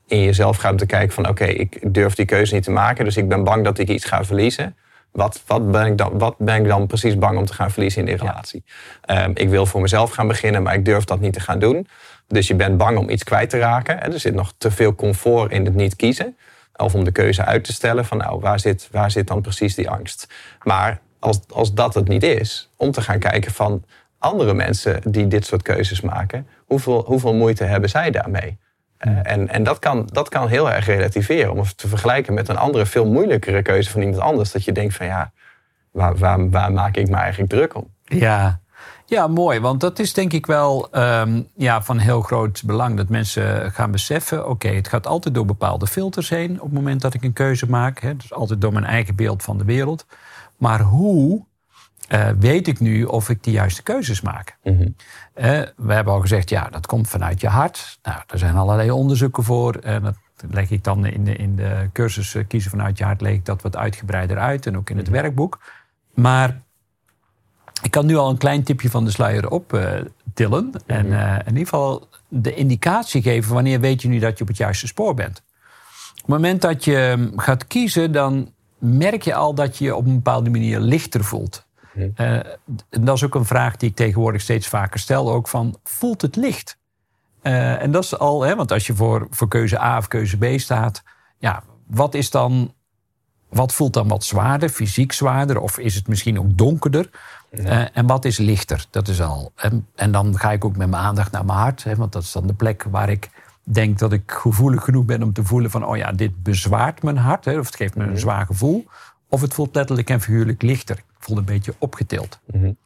in 0.09 0.23
jezelf 0.23 0.57
gaat 0.57 0.79
te 0.79 0.87
kijken 0.87 1.15
van 1.15 1.29
oké, 1.29 1.45
ik 1.45 1.95
durf 1.95 2.15
die 2.15 2.25
keuze 2.25 2.55
niet 2.55 2.62
te 2.62 2.71
maken, 2.71 3.05
dus 3.05 3.17
ik 3.17 3.29
ben 3.29 3.45
bang 3.45 3.65
dat 3.65 3.79
ik 3.79 3.88
iets 3.88 4.05
ga 4.05 4.25
verliezen. 4.25 4.77
Wat, 5.12 5.43
wat, 5.47 5.71
ben 5.71 5.87
ik 5.87 5.99
dan, 5.99 6.19
wat 6.19 6.35
ben 6.38 6.57
ik 6.57 6.69
dan 6.69 6.87
precies 6.87 7.19
bang 7.19 7.38
om 7.38 7.45
te 7.45 7.53
gaan 7.53 7.71
verliezen 7.71 8.00
in 8.00 8.07
die 8.07 8.17
relatie? 8.17 8.65
Ehm, 9.05 9.31
ik 9.35 9.49
wil 9.49 9.67
voor 9.67 9.81
mezelf 9.81 10.11
gaan 10.11 10.29
beginnen, 10.29 10.62
maar 10.62 10.75
ik 10.75 10.85
durf 10.85 11.05
dat 11.05 11.21
niet 11.21 11.33
te 11.33 11.41
gaan 11.41 11.59
doen. 11.59 11.87
Dus 12.27 12.47
je 12.47 12.55
bent 12.55 12.77
bang 12.77 12.99
om 12.99 13.11
iets 13.11 13.25
kwijt 13.25 13.50
te 13.50 13.59
raken. 13.59 14.03
Er 14.03 14.21
zit 14.21 14.35
nog 14.35 14.53
te 14.59 14.71
veel 14.71 14.95
comfort 14.95 15.53
in 15.53 15.65
het 15.65 15.75
niet 15.75 15.97
kiezen. 15.97 16.37
Of 16.77 16.95
om 16.95 17.05
de 17.05 17.12
keuze 17.12 17.45
uit 17.45 17.65
te 17.65 17.73
stellen 17.73 18.05
van 18.05 18.19
nou, 18.19 18.41
waar 18.41 18.61
zit, 18.61 18.88
waar 18.91 19.11
zit 19.11 19.27
dan 19.27 19.41
precies 19.41 19.75
die 19.75 19.91
angst? 19.91 20.27
Maar 20.62 21.00
als, 21.19 21.41
als 21.49 21.75
dat 21.75 21.95
het 21.95 22.09
niet 22.09 22.23
is, 22.23 22.71
om 22.77 22.91
te 22.91 23.00
gaan 23.00 23.19
kijken 23.19 23.53
van 23.53 23.85
andere 24.19 24.55
mensen 24.55 25.00
die 25.05 25.27
dit 25.27 25.47
soort 25.47 25.62
keuzes 25.62 26.00
maken, 26.00 26.47
hoeveel, 26.67 27.05
hoeveel 27.07 27.35
moeite 27.35 27.65
hebben 27.65 27.91
zij 27.91 28.11
daarmee? 28.11 28.59
Uh, 29.07 29.19
en 29.23 29.49
en 29.49 29.62
dat, 29.62 29.78
kan, 29.78 30.09
dat 30.12 30.28
kan 30.28 30.49
heel 30.49 30.73
erg 30.73 30.87
relativeren. 30.87 31.52
Om 31.52 31.59
het 31.59 31.76
te 31.76 31.88
vergelijken 31.88 32.35
met 32.35 32.49
een 32.49 32.57
andere, 32.57 32.87
veel 32.87 33.07
moeilijkere 33.07 33.62
keuze 33.62 33.90
van 33.90 34.00
iemand 34.00 34.21
anders. 34.21 34.52
Dat 34.52 34.64
je 34.64 34.73
denkt 34.73 34.95
van 34.95 35.07
ja, 35.07 35.33
waar, 35.90 36.17
waar, 36.17 36.50
waar 36.50 36.73
maak 36.73 36.97
ik 36.97 37.09
me 37.09 37.17
eigenlijk 37.17 37.50
druk 37.50 37.75
om? 37.75 37.88
Ja, 38.05 38.61
ja, 39.09 39.26
mooi. 39.26 39.61
Want 39.61 39.81
dat 39.81 39.99
is 39.99 40.12
denk 40.12 40.33
ik 40.33 40.47
wel 40.47 40.88
um, 40.93 41.49
ja, 41.57 41.83
van 41.83 41.99
heel 41.99 42.23
groot 42.23 42.62
belang. 42.64 42.97
Dat 42.97 43.09
mensen 43.09 43.73
gaan 43.73 43.90
beseffen: 43.90 44.49
oké, 44.49 44.69
het 44.69 44.88
gaat 44.88 45.07
altijd 45.07 45.35
door 45.35 45.45
bepaalde 45.45 45.87
filters 45.87 46.28
heen. 46.28 46.55
op 46.61 46.67
het 46.67 46.73
moment 46.73 47.00
dat 47.00 47.14
ik 47.14 47.25
een 47.25 47.33
keuze 47.33 47.69
maak. 47.69 48.00
Hè, 48.00 48.17
dus 48.17 48.33
altijd 48.33 48.61
door 48.61 48.73
mijn 48.73 48.85
eigen 48.85 49.14
beeld 49.14 49.43
van 49.43 49.59
de 49.59 49.64
wereld. 49.64 50.07
Maar 50.57 50.81
hoe 50.81 51.45
uh, 52.09 52.29
weet 52.38 52.69
ik 52.69 52.81
nu 52.81 53.05
of 53.05 53.29
ik 53.29 53.43
de 53.43 53.50
juiste 53.50 53.83
keuzes 53.83 54.21
maak? 54.21 54.57
Mm 54.62 54.77
-hmm. 54.77 54.95
uh, 55.35 55.61
we 55.77 55.93
hebben 55.93 56.12
al 56.12 56.21
gezegd: 56.21 56.49
ja, 56.49 56.69
dat 56.69 56.87
komt 56.87 57.09
vanuit 57.09 57.41
je 57.41 57.49
hart. 57.49 57.99
Nou, 58.03 58.23
er 58.27 58.38
zijn 58.38 58.57
allerlei 58.57 58.91
onderzoeken 58.91 59.45
voor. 59.45 59.75
En 59.75 60.03
dat 60.03 60.17
leg 60.50 60.71
ik 60.71 60.85
dan 60.85 61.07
in 61.07 61.25
de, 61.25 61.37
in 61.37 61.57
de 61.57 61.88
cursus 61.93 62.35
uh, 62.35 62.45
Kiezen 62.49 62.71
vanuit 62.71 62.99
je 62.99 63.05
hart. 63.05 63.21
leg 63.21 63.33
ik 63.33 63.45
dat 63.45 63.62
wat 63.62 63.77
uitgebreider 63.77 64.38
uit. 64.38 64.67
En 64.67 64.77
ook 64.77 64.91
in 64.91 64.97
het 64.97 65.07
mm 65.07 65.12
-hmm. 65.12 65.23
werkboek. 65.23 65.59
Maar 66.15 66.61
ik 67.83 67.91
kan 67.91 68.07
nu 68.07 68.17
al 68.17 68.31
een 68.31 68.38
klein 68.38 68.62
tipje 68.62 68.91
van 68.91 69.05
de 69.05 69.11
sluier 69.11 69.50
optillen. 69.50 70.73
Uh, 70.87 70.97
en 70.97 71.07
in 71.38 71.47
ieder 71.47 71.62
geval 71.62 72.09
de 72.29 72.55
indicatie 72.55 73.23
geven 73.23 73.55
wanneer 73.55 73.81
weet 73.81 74.03
je 74.03 74.09
nu 74.09 74.19
dat 74.19 74.37
je 74.37 74.43
op 74.43 74.49
het 74.49 74.57
juiste 74.57 74.87
spoor 74.87 75.15
bent. 75.15 75.43
Op 76.11 76.17
het 76.17 76.27
moment 76.27 76.62
dat 76.62 76.85
je 76.85 77.31
gaat 77.37 77.67
kiezen, 77.67 78.12
dan 78.12 78.53
merk 78.79 79.23
je 79.23 79.35
al 79.35 79.55
dat 79.55 79.77
je 79.77 79.85
je 79.85 79.97
op 79.97 80.07
een 80.07 80.15
bepaalde 80.15 80.50
manier 80.50 80.81
lichter 80.81 81.25
voelt. 81.25 81.67
Uh, 81.99 82.35
en 82.90 83.05
dat 83.05 83.17
is 83.17 83.25
ook 83.25 83.35
een 83.35 83.45
vraag 83.45 83.76
die 83.76 83.88
ik 83.88 83.97
tegenwoordig 83.97 84.40
steeds 84.40 84.69
vaker 84.69 85.00
stel. 85.00 85.33
Ook 85.33 85.49
van, 85.49 85.78
voelt 85.83 86.23
het 86.23 86.37
licht? 86.37 86.76
en 87.43 87.90
dat 87.90 88.05
is 88.05 88.19
al, 88.19 88.43
hè, 88.43 88.57
want 88.57 88.73
als 88.73 88.87
je 88.87 88.95
voor, 88.95 89.26
voor 89.31 89.49
keuze 89.49 89.81
A 89.81 89.97
of 89.97 90.09
keuze 90.09 90.37
B 90.37 90.61
staat... 90.61 91.02
ja, 91.38 91.62
wat 91.87 92.14
is 92.14 92.31
dan... 92.31 92.73
Wat 93.49 93.73
voelt 93.73 93.93
dan 93.93 94.09
wat 94.09 94.25
zwaarder, 94.25 94.69
fysiek 94.69 95.12
zwaarder? 95.12 95.61
Of 95.61 95.78
is 95.78 95.95
het 95.95 96.09
misschien 96.09 96.38
ook 96.38 96.59
donkerder? 96.59 97.11
Ja. 97.50 97.81
Uh, 97.81 97.87
en 97.93 98.07
wat 98.07 98.25
is 98.25 98.38
lichter? 98.38 98.87
Dat 98.90 99.09
is 99.09 99.21
al. 99.21 99.52
En, 99.55 99.87
en, 99.95 100.12
dan 100.12 100.38
ga 100.38 100.52
ik 100.52 100.64
ook 100.64 100.76
met 100.76 100.88
mijn 100.88 101.02
aandacht 101.02 101.33
naar 101.33 101.45
mijn 101.45 101.59
hart. 101.59 101.85
Hè, 101.85 101.97
want 101.97 102.12
dat 102.12 102.23
is 102.23 102.33
dan 102.33 102.47
de 102.47 102.55
plek 102.55 102.87
waar 102.90 103.09
ik 103.09 103.31
denk 103.62 103.99
dat 103.99 104.12
ik 104.12 104.23
gevoelig 104.26 104.85
genoeg 104.85 105.05
ben 105.05 105.23
om 105.23 105.33
te 105.33 105.45
voelen 105.45 105.71
van... 105.71 105.85
oh 105.85 105.97
ja, 105.97 106.12
dit 106.12 106.43
bezwaart 106.43 107.02
mijn 107.02 107.17
hart. 107.17 107.45
Hè, 107.45 107.59
of 107.59 107.67
het 107.67 107.76
geeft 107.76 107.95
me 107.95 108.05
een 108.05 108.19
zwaar 108.19 108.47
gevoel. 108.47 108.87
Of 109.28 109.40
het 109.40 109.55
voelt 109.55 109.75
letterlijk 109.75 110.11
en 110.11 110.21
figuurlijk 110.21 110.62
lichter. 110.62 111.02
Een 111.37 111.44
beetje 111.44 111.75
opgetild. 111.78 112.38
Mm 112.47 112.61
-hmm. 112.61 112.76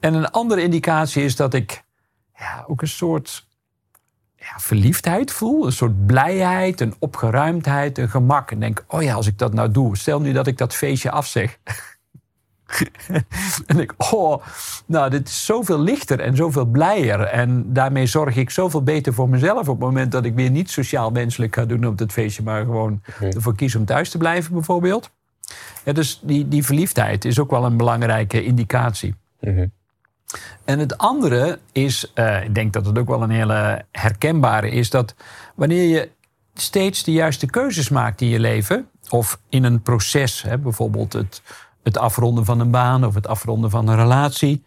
En 0.00 0.14
een 0.14 0.30
andere 0.30 0.62
indicatie 0.62 1.24
is 1.24 1.36
dat 1.36 1.54
ik 1.54 1.84
ja, 2.38 2.64
ook 2.66 2.82
een 2.82 2.88
soort 2.88 3.46
ja, 4.36 4.58
verliefdheid 4.58 5.32
voel. 5.32 5.66
Een 5.66 5.72
soort 5.72 6.06
blijheid, 6.06 6.80
een 6.80 6.94
opgeruimdheid, 6.98 7.98
een 7.98 8.10
gemak. 8.10 8.50
En 8.50 8.60
denk, 8.60 8.84
oh 8.88 9.02
ja, 9.02 9.14
als 9.14 9.26
ik 9.26 9.38
dat 9.38 9.54
nou 9.54 9.70
doe... 9.70 9.96
stel 9.96 10.20
nu 10.20 10.32
dat 10.32 10.46
ik 10.46 10.58
dat 10.58 10.74
feestje 10.74 11.10
afzeg... 11.10 11.58
en 13.66 13.78
ik, 13.78 13.94
oh, 14.12 14.42
nou, 14.86 15.10
dit 15.10 15.28
is 15.28 15.44
zoveel 15.44 15.80
lichter 15.80 16.20
en 16.20 16.36
zoveel 16.36 16.64
blijer. 16.64 17.20
En 17.20 17.72
daarmee 17.72 18.06
zorg 18.06 18.36
ik 18.36 18.50
zoveel 18.50 18.82
beter 18.82 19.14
voor 19.14 19.28
mezelf 19.28 19.60
op 19.60 19.66
het 19.66 19.78
moment 19.78 20.12
dat 20.12 20.24
ik 20.24 20.34
weer 20.34 20.50
niet 20.50 20.70
sociaal 20.70 21.10
menselijk 21.10 21.54
ga 21.54 21.64
doen 21.64 21.86
op 21.86 21.98
het 21.98 22.12
feestje, 22.12 22.42
maar 22.42 22.64
gewoon 22.64 23.02
ervoor 23.20 23.54
kies 23.54 23.74
om 23.74 23.84
thuis 23.84 24.10
te 24.10 24.18
blijven, 24.18 24.52
bijvoorbeeld. 24.52 25.10
Ja, 25.84 25.92
dus 25.92 26.20
die, 26.22 26.48
die 26.48 26.64
verliefdheid 26.64 27.24
is 27.24 27.38
ook 27.38 27.50
wel 27.50 27.64
een 27.64 27.76
belangrijke 27.76 28.44
indicatie. 28.44 29.14
Mm-hmm. 29.40 29.72
En 30.64 30.78
het 30.78 30.98
andere 30.98 31.58
is, 31.72 32.12
uh, 32.14 32.44
ik 32.44 32.54
denk 32.54 32.72
dat 32.72 32.86
het 32.86 32.98
ook 32.98 33.08
wel 33.08 33.22
een 33.22 33.30
hele 33.30 33.84
herkenbare 33.90 34.70
is, 34.70 34.90
dat 34.90 35.14
wanneer 35.54 35.88
je 35.88 36.10
steeds 36.54 37.04
de 37.04 37.12
juiste 37.12 37.46
keuzes 37.46 37.88
maakt 37.88 38.20
in 38.20 38.28
je 38.28 38.40
leven, 38.40 38.88
of 39.08 39.40
in 39.48 39.64
een 39.64 39.82
proces, 39.82 40.42
hè, 40.42 40.58
bijvoorbeeld 40.58 41.12
het 41.12 41.42
het 41.86 41.98
afronden 41.98 42.44
van 42.44 42.60
een 42.60 42.70
baan 42.70 43.04
of 43.04 43.14
het 43.14 43.26
afronden 43.26 43.70
van 43.70 43.88
een 43.88 43.96
relatie. 43.96 44.64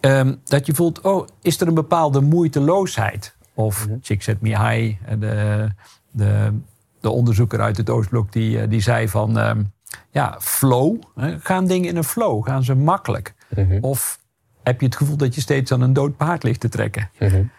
Um, 0.00 0.40
dat 0.44 0.66
je 0.66 0.74
voelt, 0.74 1.00
oh, 1.00 1.26
is 1.42 1.60
er 1.60 1.68
een 1.68 1.74
bepaalde 1.74 2.20
moeiteloosheid? 2.20 3.36
Of 3.54 3.86
mm 3.88 4.00
-hmm. 4.02 4.36
Me 4.40 4.48
High, 4.48 5.18
de, 5.18 5.68
de, 6.10 6.52
de 7.00 7.10
onderzoeker 7.10 7.60
uit 7.60 7.76
het 7.76 7.90
Oostblok, 7.90 8.32
die, 8.32 8.60
eh, 8.60 8.68
die 8.68 8.80
zei 8.80 9.08
van, 9.08 9.38
um, 9.38 9.72
ja, 10.10 10.36
flow. 10.40 11.02
Gaan 11.38 11.66
dingen 11.66 11.88
in 11.88 11.96
een 11.96 12.04
flow? 12.04 12.46
Gaan 12.46 12.64
ze 12.64 12.74
makkelijk? 12.74 13.34
Mm 13.48 13.70
-hmm. 13.70 13.78
Of 13.80 14.18
heb 14.62 14.80
je 14.80 14.86
het 14.86 14.96
gevoel 14.96 15.16
dat 15.16 15.34
je 15.34 15.40
steeds 15.40 15.72
aan 15.72 15.80
een 15.80 15.92
dood 15.92 16.16
paard 16.16 16.42
ligt 16.42 16.60
te 16.60 16.68
trekken? 16.68 17.10
Mm 17.18 17.28
-hmm. 17.28 17.50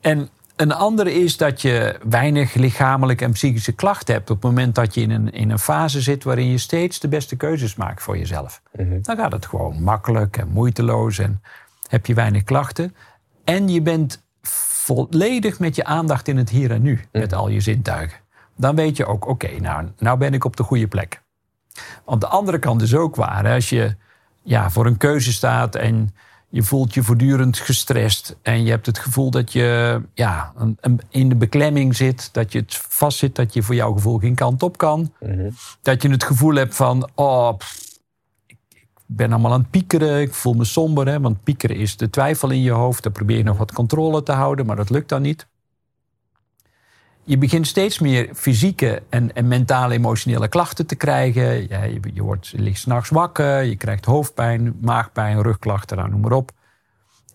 En 0.00 0.28
een 0.56 0.72
andere 0.72 1.14
is 1.14 1.36
dat 1.36 1.62
je 1.62 1.98
weinig 2.08 2.54
lichamelijke 2.54 3.24
en 3.24 3.32
psychische 3.32 3.72
klachten 3.72 4.14
hebt 4.14 4.30
op 4.30 4.36
het 4.36 4.44
moment 4.44 4.74
dat 4.74 4.94
je 4.94 5.00
in 5.00 5.10
een, 5.10 5.32
in 5.32 5.50
een 5.50 5.58
fase 5.58 6.00
zit 6.00 6.24
waarin 6.24 6.50
je 6.50 6.58
steeds 6.58 7.00
de 7.00 7.08
beste 7.08 7.36
keuzes 7.36 7.74
maakt 7.74 8.02
voor 8.02 8.18
jezelf. 8.18 8.62
Mm 8.72 8.88
-hmm. 8.88 9.02
Dan 9.02 9.16
gaat 9.16 9.32
het 9.32 9.46
gewoon 9.46 9.82
makkelijk 9.82 10.36
en 10.36 10.48
moeiteloos 10.48 11.18
en 11.18 11.42
heb 11.88 12.06
je 12.06 12.14
weinig 12.14 12.44
klachten. 12.44 12.94
En 13.44 13.68
je 13.68 13.82
bent 13.82 14.24
volledig 14.86 15.58
met 15.58 15.76
je 15.76 15.84
aandacht 15.84 16.28
in 16.28 16.36
het 16.36 16.50
hier 16.50 16.70
en 16.70 16.82
nu, 16.82 17.00
met 17.12 17.32
al 17.32 17.48
je 17.48 17.60
zintuigen. 17.60 18.18
Dan 18.56 18.76
weet 18.76 18.96
je 18.96 19.06
ook, 19.06 19.26
oké, 19.26 19.46
okay, 19.46 19.58
nou, 19.58 19.88
nou 19.98 20.18
ben 20.18 20.34
ik 20.34 20.44
op 20.44 20.56
de 20.56 20.62
goede 20.62 20.88
plek. 20.88 21.22
Want 22.04 22.20
de 22.20 22.26
andere 22.26 22.58
kant 22.58 22.82
is 22.82 22.94
ook 22.94 23.16
waar. 23.16 23.44
Hè? 23.44 23.54
Als 23.54 23.68
je 23.68 23.94
ja, 24.42 24.70
voor 24.70 24.86
een 24.86 24.96
keuze 24.96 25.32
staat 25.32 25.74
en 25.74 26.14
je 26.48 26.62
voelt 26.62 26.94
je 26.94 27.02
voortdurend 27.02 27.58
gestrest. 27.58 28.36
En 28.42 28.64
je 28.64 28.70
hebt 28.70 28.86
het 28.86 28.98
gevoel 28.98 29.30
dat 29.30 29.52
je 29.52 30.00
ja, 30.14 30.52
een, 30.56 30.78
een, 30.80 31.00
in 31.10 31.28
de 31.28 31.34
beklemming 31.34 31.96
zit. 31.96 32.28
Dat 32.32 32.52
je 32.52 32.58
het 32.58 32.74
vastzit, 32.88 33.34
dat 33.34 33.54
je 33.54 33.62
voor 33.62 33.74
jouw 33.74 33.92
gevoel 33.92 34.18
geen 34.18 34.34
kant 34.34 34.62
op 34.62 34.78
kan. 34.78 35.12
Mm-hmm. 35.20 35.54
Dat 35.82 36.02
je 36.02 36.10
het 36.10 36.24
gevoel 36.24 36.54
hebt 36.54 36.74
van... 36.74 37.10
Oh, 37.14 37.56
pff, 37.56 37.98
ik, 38.46 38.56
ben 39.06 39.32
allemaal 39.32 39.52
aan 39.52 39.60
het 39.60 39.70
piekeren. 39.70 40.20
Ik 40.20 40.34
voel 40.34 40.54
me 40.54 40.64
somber. 40.64 41.06
Hè, 41.06 41.20
want 41.20 41.42
piekeren 41.42 41.76
is 41.76 41.96
de 41.96 42.10
twijfel 42.10 42.50
in 42.50 42.62
je 42.62 42.70
hoofd. 42.70 43.02
Dan 43.02 43.12
probeer 43.12 43.36
je 43.36 43.44
nog 43.44 43.58
wat 43.58 43.72
controle 43.72 44.22
te 44.22 44.32
houden, 44.32 44.66
maar 44.66 44.76
dat 44.76 44.90
lukt 44.90 45.08
dan 45.08 45.22
niet. 45.22 45.46
Je 47.28 47.38
begint 47.38 47.66
steeds 47.66 47.98
meer 47.98 48.28
fysieke 48.34 49.02
en, 49.08 49.34
en 49.34 49.48
mentale 49.48 49.94
emotionele 49.94 50.48
klachten 50.48 50.86
te 50.86 50.94
krijgen. 50.94 51.68
Ja, 51.68 51.82
je, 51.82 52.00
je, 52.14 52.22
wordt, 52.22 52.48
je 52.48 52.58
ligt 52.58 52.78
s'nachts 52.78 53.10
wakker, 53.10 53.62
je 53.62 53.76
krijgt 53.76 54.04
hoofdpijn, 54.04 54.76
maagpijn, 54.80 55.42
rugklachten, 55.42 55.96
nou, 55.96 56.10
noem 56.10 56.20
maar 56.20 56.32
op. 56.32 56.50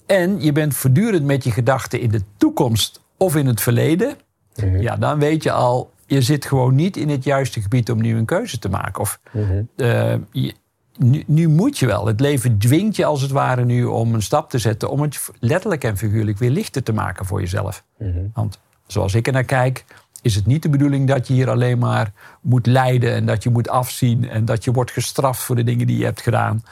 En 0.05 0.41
je 0.41 0.51
bent 0.51 0.75
voortdurend 0.75 1.25
met 1.25 1.43
je 1.43 1.51
gedachten 1.51 1.99
in 1.99 2.09
de 2.09 2.21
toekomst 2.37 3.01
of 3.17 3.35
in 3.35 3.45
het 3.45 3.61
verleden. 3.61 4.15
Mm-hmm. 4.55 4.81
Ja, 4.81 4.95
dan 4.95 5.19
weet 5.19 5.43
je 5.43 5.51
al, 5.51 5.91
je 6.05 6.21
zit 6.21 6.45
gewoon 6.45 6.75
niet 6.75 6.97
in 6.97 7.09
het 7.09 7.23
juiste 7.23 7.61
gebied 7.61 7.91
om 7.91 8.01
nu 8.01 8.17
een 8.17 8.25
keuze 8.25 8.59
te 8.59 8.69
maken. 8.69 9.01
Of 9.01 9.19
uh, 9.33 10.13
je, 10.31 10.53
nu, 10.97 11.23
nu, 11.27 11.47
moet 11.47 11.77
je 11.77 11.85
wel. 11.85 12.05
Het 12.07 12.19
leven 12.19 12.57
dwingt 12.57 12.95
je 12.95 13.05
als 13.05 13.21
het 13.21 13.31
ware 13.31 13.65
nu 13.65 13.83
om 13.83 14.13
een 14.13 14.21
stap 14.21 14.49
te 14.49 14.57
zetten. 14.57 14.89
om 14.89 15.01
het 15.01 15.29
letterlijk 15.39 15.83
en 15.83 15.97
figuurlijk 15.97 16.37
weer 16.37 16.49
lichter 16.49 16.83
te 16.83 16.93
maken 16.93 17.25
voor 17.25 17.39
jezelf. 17.39 17.83
Mm-hmm. 17.97 18.31
Want 18.33 18.59
zoals 18.91 19.13
ik 19.13 19.27
er 19.27 19.33
naar 19.33 19.43
kijk, 19.43 19.85
is 20.21 20.35
het 20.35 20.45
niet 20.45 20.63
de 20.63 20.69
bedoeling 20.69 21.07
dat 21.07 21.27
je 21.27 21.33
hier 21.33 21.49
alleen 21.49 21.77
maar 21.77 22.11
moet 22.41 22.65
lijden 22.65 23.13
en 23.13 23.25
dat 23.25 23.43
je 23.43 23.49
moet 23.49 23.69
afzien 23.69 24.29
en 24.29 24.45
dat 24.45 24.63
je 24.63 24.71
wordt 24.71 24.91
gestraft 24.91 25.41
voor 25.41 25.55
de 25.55 25.63
dingen 25.63 25.87
die 25.87 25.97
je 25.97 26.03
hebt 26.03 26.21
gedaan. 26.21 26.63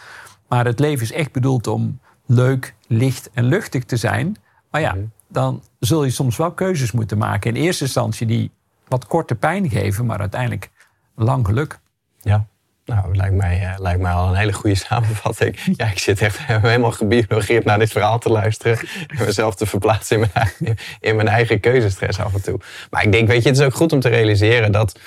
Maar 0.48 0.66
het 0.66 0.80
leven 0.80 1.04
is 1.04 1.12
echt 1.12 1.32
bedoeld 1.32 1.68
om 1.68 2.00
leuk, 2.26 2.76
licht 2.88 3.30
en 3.34 3.46
luchtig 3.46 3.86
te 3.86 3.98
zijn. 3.98 4.36
Maar 4.72 4.82
ja, 4.82 4.96
dan 5.28 5.64
zul 5.80 6.04
je 6.04 6.10
soms 6.10 6.38
wel 6.38 6.52
keuzes 6.52 6.92
moeten 6.92 7.18
maken. 7.18 7.56
In 7.56 7.62
eerste 7.62 7.84
instantie 7.84 8.28
die 8.28 8.52
wat 8.88 9.08
korte 9.08 9.36
pijn 9.36 9.70
geven, 9.70 10.06
maar 10.06 10.20
uiteindelijk 10.20 10.70
lang 11.16 11.46
geluk. 11.46 11.80
Ja. 12.22 12.46
Nou, 12.90 13.16
lijkt 13.16 13.36
mij, 13.36 13.62
uh, 13.62 13.74
lijkt 13.78 14.02
mij 14.02 14.12
al 14.12 14.28
een 14.28 14.36
hele 14.36 14.54
goede 14.54 14.76
samenvatting. 14.88 15.60
Ja, 15.76 15.86
ik 15.86 16.00
zit 16.00 16.22
echt 16.22 16.38
helemaal 16.46 16.92
gebiologeerd 16.92 17.66
naar 17.66 17.80
dit 17.80 17.92
verhaal 17.92 18.20
te 18.20 18.30
luisteren. 18.30 18.78
En 19.18 19.26
mezelf 19.26 19.56
te 19.56 19.66
verplaatsen 19.66 20.16
in 20.16 20.20
mijn, 20.22 20.32
eigen, 20.34 20.78
in 21.00 21.16
mijn 21.16 21.28
eigen 21.28 21.60
keuzestress 21.60 22.20
af 22.20 22.34
en 22.34 22.42
toe. 22.42 22.60
Maar 22.90 23.04
ik 23.04 23.12
denk, 23.12 23.28
weet 23.28 23.44
je, 23.44 23.50
het 23.50 23.58
is 23.58 23.66
ook 23.66 23.74
goed 23.74 23.94
om 23.94 24.00
te 24.00 24.10
realiseren 24.10 24.72
dat 24.72 25.00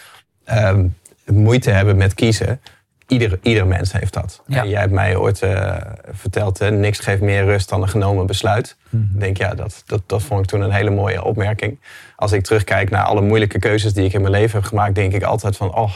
um, 0.51 0.97
moeite 1.25 1.71
hebben 1.71 1.97
met 1.97 2.15
kiezen 2.15 2.61
ieder, 3.13 3.39
ieder 3.43 3.67
mens 3.67 3.93
heeft 3.93 4.13
dat. 4.13 4.43
Ja. 4.47 4.63
En 4.63 4.69
jij 4.69 4.81
hebt 4.81 4.93
mij 4.93 5.17
ooit 5.17 5.43
uh, 5.43 5.77
verteld, 6.13 6.59
hè, 6.59 6.71
niks 6.71 6.99
geeft 6.99 7.21
meer 7.21 7.45
rust 7.45 7.69
dan 7.69 7.83
een 7.83 7.89
genomen 7.89 8.27
besluit. 8.27 8.77
Mhm. 8.89 9.03
Ik 9.03 9.21
denk, 9.21 9.37
ja, 9.37 9.55
dat, 9.55 9.83
dat, 9.87 10.03
dat 10.07 10.23
vond 10.23 10.41
ik 10.41 10.47
toen 10.47 10.61
een 10.61 10.71
hele 10.71 10.91
mooie 10.91 11.25
opmerking. 11.25 11.81
Als 12.17 12.33
ik 12.33 12.43
terugkijk 12.43 12.91
naar 12.91 13.05
alle 13.05 13.21
moeilijke 13.21 13.59
keuzes 13.59 13.93
die 13.93 14.05
ik 14.05 14.13
in 14.13 14.21
mijn 14.21 14.33
leven 14.33 14.59
heb 14.59 14.69
gemaakt, 14.69 14.95
denk 14.95 15.13
ik 15.13 15.23
altijd 15.23 15.57
van, 15.57 15.75
oh, 15.75 15.93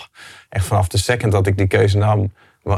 echt 0.49 0.65
vanaf 0.65 0.89
de 0.89 0.99
second 0.99 1.33
dat 1.33 1.47
ik 1.47 1.57
die 1.57 1.67
keuze 1.67 1.99
nam, 1.99 2.31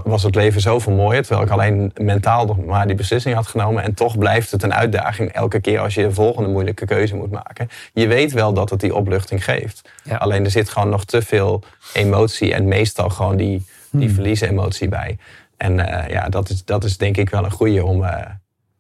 was 0.05 0.23
het 0.23 0.35
leven 0.35 0.61
zoveel 0.61 0.93
mooier. 0.93 1.23
Terwijl 1.23 1.47
ik 1.47 1.53
alleen 1.53 1.93
mentaal 2.01 2.47
nog 2.47 2.65
maar 2.65 2.87
die 2.87 2.97
beslissing 2.97 3.35
had 3.35 3.47
genomen. 3.47 3.83
En 3.83 3.95
toch 3.95 4.19
blijft 4.19 4.51
het 4.51 4.63
een 4.63 4.75
uitdaging 4.75 5.33
elke 5.33 5.61
keer 5.61 5.81
als 5.81 5.95
je 5.95 6.03
de 6.03 6.13
volgende 6.13 6.49
moeilijke 6.49 6.87
keuze 6.87 7.15
moet 7.15 7.31
maken. 7.31 7.69
Je 7.93 8.07
weet 8.07 8.33
wel 8.33 8.53
dat 8.53 8.71
het 8.71 8.81
die 8.81 8.95
opluchting 8.95 9.45
geeft. 9.45 9.89
Ja. 10.03 10.17
Alleen 10.17 10.45
er 10.45 10.51
zit 10.51 10.69
gewoon 10.69 10.89
nog 10.89 11.05
te 11.05 11.23
veel 11.23 11.63
emotie 11.93 12.55
en 12.55 12.69
meestal 12.69 13.09
gewoon 13.09 13.37
die, 13.37 13.67
die 13.91 14.07
Hmm. 14.07 14.15
verliesemotie 14.15 14.89
bij. 14.89 15.19
En 15.57 15.81
eh, 15.81 16.09
ja, 16.11 16.29
dat 16.29 16.49
is, 16.49 16.65
dat 16.65 16.85
is 16.85 16.97
denk 16.97 17.17
ik 17.17 17.31
wel 17.31 17.45
een 17.45 17.51
goede 17.51 17.85
om, 17.85 18.05
eh, 18.05 18.27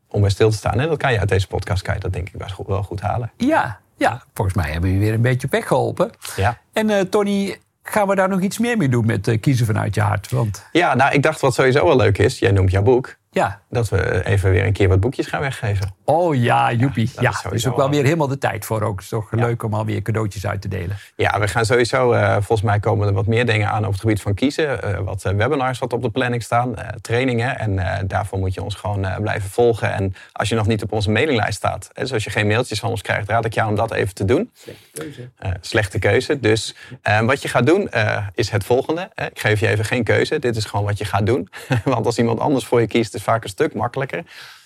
om 0.08 0.20
bij 0.20 0.30
stil 0.30 0.50
te 0.50 0.56
staan. 0.56 0.80
En 0.80 0.88
dat 0.88 0.98
kan 0.98 1.12
je 1.12 1.18
uit 1.18 1.28
deze 1.28 1.46
podcast 1.46 1.82
kan 1.82 1.94
je 1.94 2.00
dat 2.00 2.12
denk 2.12 2.28
ik 2.28 2.42
goed, 2.50 2.66
wel 2.66 2.82
goed 2.82 3.00
halen. 3.00 3.32
Ja, 3.36 3.80
ja, 3.96 4.22
volgens 4.34 4.56
mij 4.56 4.70
hebben 4.70 4.92
we 4.92 4.98
weer 4.98 5.14
een 5.14 5.20
beetje 5.20 5.48
weg 5.50 5.66
geholpen. 5.66 6.10
Ja. 6.36 6.58
En 6.72 6.90
eh, 6.90 7.00
Tony, 7.00 7.56
gaan 7.82 8.08
we 8.08 8.14
daar 8.14 8.28
nog 8.28 8.40
iets 8.40 8.58
meer 8.58 8.76
mee 8.76 8.88
doen 8.88 9.06
met 9.06 9.36
kiezen 9.40 9.66
vanuit 9.66 9.94
je 9.94 10.00
hart? 10.00 10.30
Want 10.30 10.66
ja, 10.72 10.94
nou 10.94 11.12
ik 11.12 11.22
dacht 11.22 11.40
wat 11.40 11.54
sowieso 11.54 11.84
wel 11.84 11.96
leuk 11.96 12.18
is. 12.18 12.38
Jij 12.38 12.50
noemt 12.50 12.70
jouw 12.70 12.82
boek. 12.82 13.16
Ja, 13.38 13.60
Dat 13.70 13.88
we 13.88 14.24
even 14.24 14.50
weer 14.50 14.64
een 14.66 14.72
keer 14.72 14.88
wat 14.88 15.00
boekjes 15.00 15.26
gaan 15.26 15.40
weggeven. 15.40 15.94
oh 16.04 16.34
ja, 16.34 16.72
joepie. 16.72 17.10
Ja, 17.20 17.30
is 17.30 17.64
er 17.64 17.70
ook 17.70 17.76
wel 17.76 17.84
wel- 17.86 17.94
weer 17.94 18.04
helemaal 18.04 18.28
de 18.28 18.38
tijd 18.38 18.64
voor 18.64 18.82
ook. 18.82 18.94
Het 18.94 19.02
is 19.02 19.08
toch 19.08 19.30
leuk 19.30 19.62
om 19.62 19.74
alweer 19.74 20.02
cadeautjes 20.02 20.46
uit 20.46 20.60
te 20.62 20.68
delen. 20.68 20.96
Ja, 21.16 21.40
we 21.40 21.48
gaan 21.48 21.64
sowieso, 21.64 22.12
eh, 22.12 22.32
volgens 22.32 22.62
mij 22.62 22.80
komen 22.80 23.06
er 23.08 23.12
wat 23.14 23.26
meer 23.26 23.46
dingen 23.46 23.68
aan 23.68 23.84
op 23.84 23.90
het 23.92 24.00
gebied 24.00 24.20
van 24.22 24.34
kiezen. 24.34 24.82
Eh, 24.82 24.98
wat 24.98 25.24
eh, 25.24 25.32
webinars 25.32 25.78
wat 25.78 25.92
op 25.92 26.02
de 26.02 26.10
planning 26.10 26.42
staan, 26.42 26.76
eh, 26.76 26.88
trainingen. 27.00 27.58
En 27.58 27.78
eh, 27.78 28.02
daarvoor 28.06 28.38
moet 28.38 28.54
je 28.54 28.62
ons 28.62 28.74
gewoon 28.74 29.04
eh, 29.04 29.16
blijven 29.20 29.50
volgen. 29.50 29.92
En 29.92 30.14
als 30.32 30.48
je 30.48 30.54
nog 30.54 30.66
niet 30.66 30.82
op 30.82 30.92
onze 30.92 31.10
mailinglijst 31.10 31.56
staat, 31.56 31.90
hè, 31.92 32.02
dus 32.02 32.12
als 32.12 32.24
je 32.24 32.30
geen 32.30 32.46
mailtjes 32.46 32.80
van 32.80 32.90
ons 32.90 33.02
krijgt, 33.02 33.28
raad 33.28 33.44
ik 33.44 33.54
jou 33.54 33.68
om 33.68 33.74
dat 33.76 33.92
even 33.92 34.14
te 34.14 34.24
doen. 34.24 34.50
Eh, 35.38 35.50
slechte 35.60 35.98
keuze. 35.98 36.40
Dus 36.40 36.74
wat 37.24 37.42
je 37.42 37.48
gaat 37.48 37.66
doen 37.66 37.88
eh, 37.90 38.26
is 38.34 38.50
het 38.50 38.64
volgende. 38.64 39.10
Hè. 39.14 39.26
Ik 39.26 39.40
geef 39.40 39.60
je 39.60 39.68
even 39.68 39.84
geen 39.84 40.04
keuze. 40.04 40.38
Dit 40.38 40.56
is 40.56 40.64
gewoon 40.64 40.84
wat 40.84 40.98
je 40.98 41.04
gaat 41.04 41.26
doen. 41.26 41.48
Want 41.84 42.06
als 42.06 42.18
iemand 42.18 42.40
anders 42.40 42.64
voor 42.66 42.80
je 42.80 42.86
kiest, 42.86 43.14
is 43.14 43.22
vaak 43.28 43.42
een 43.42 43.48
stuk 43.48 43.74
makkelijker. 43.74 44.22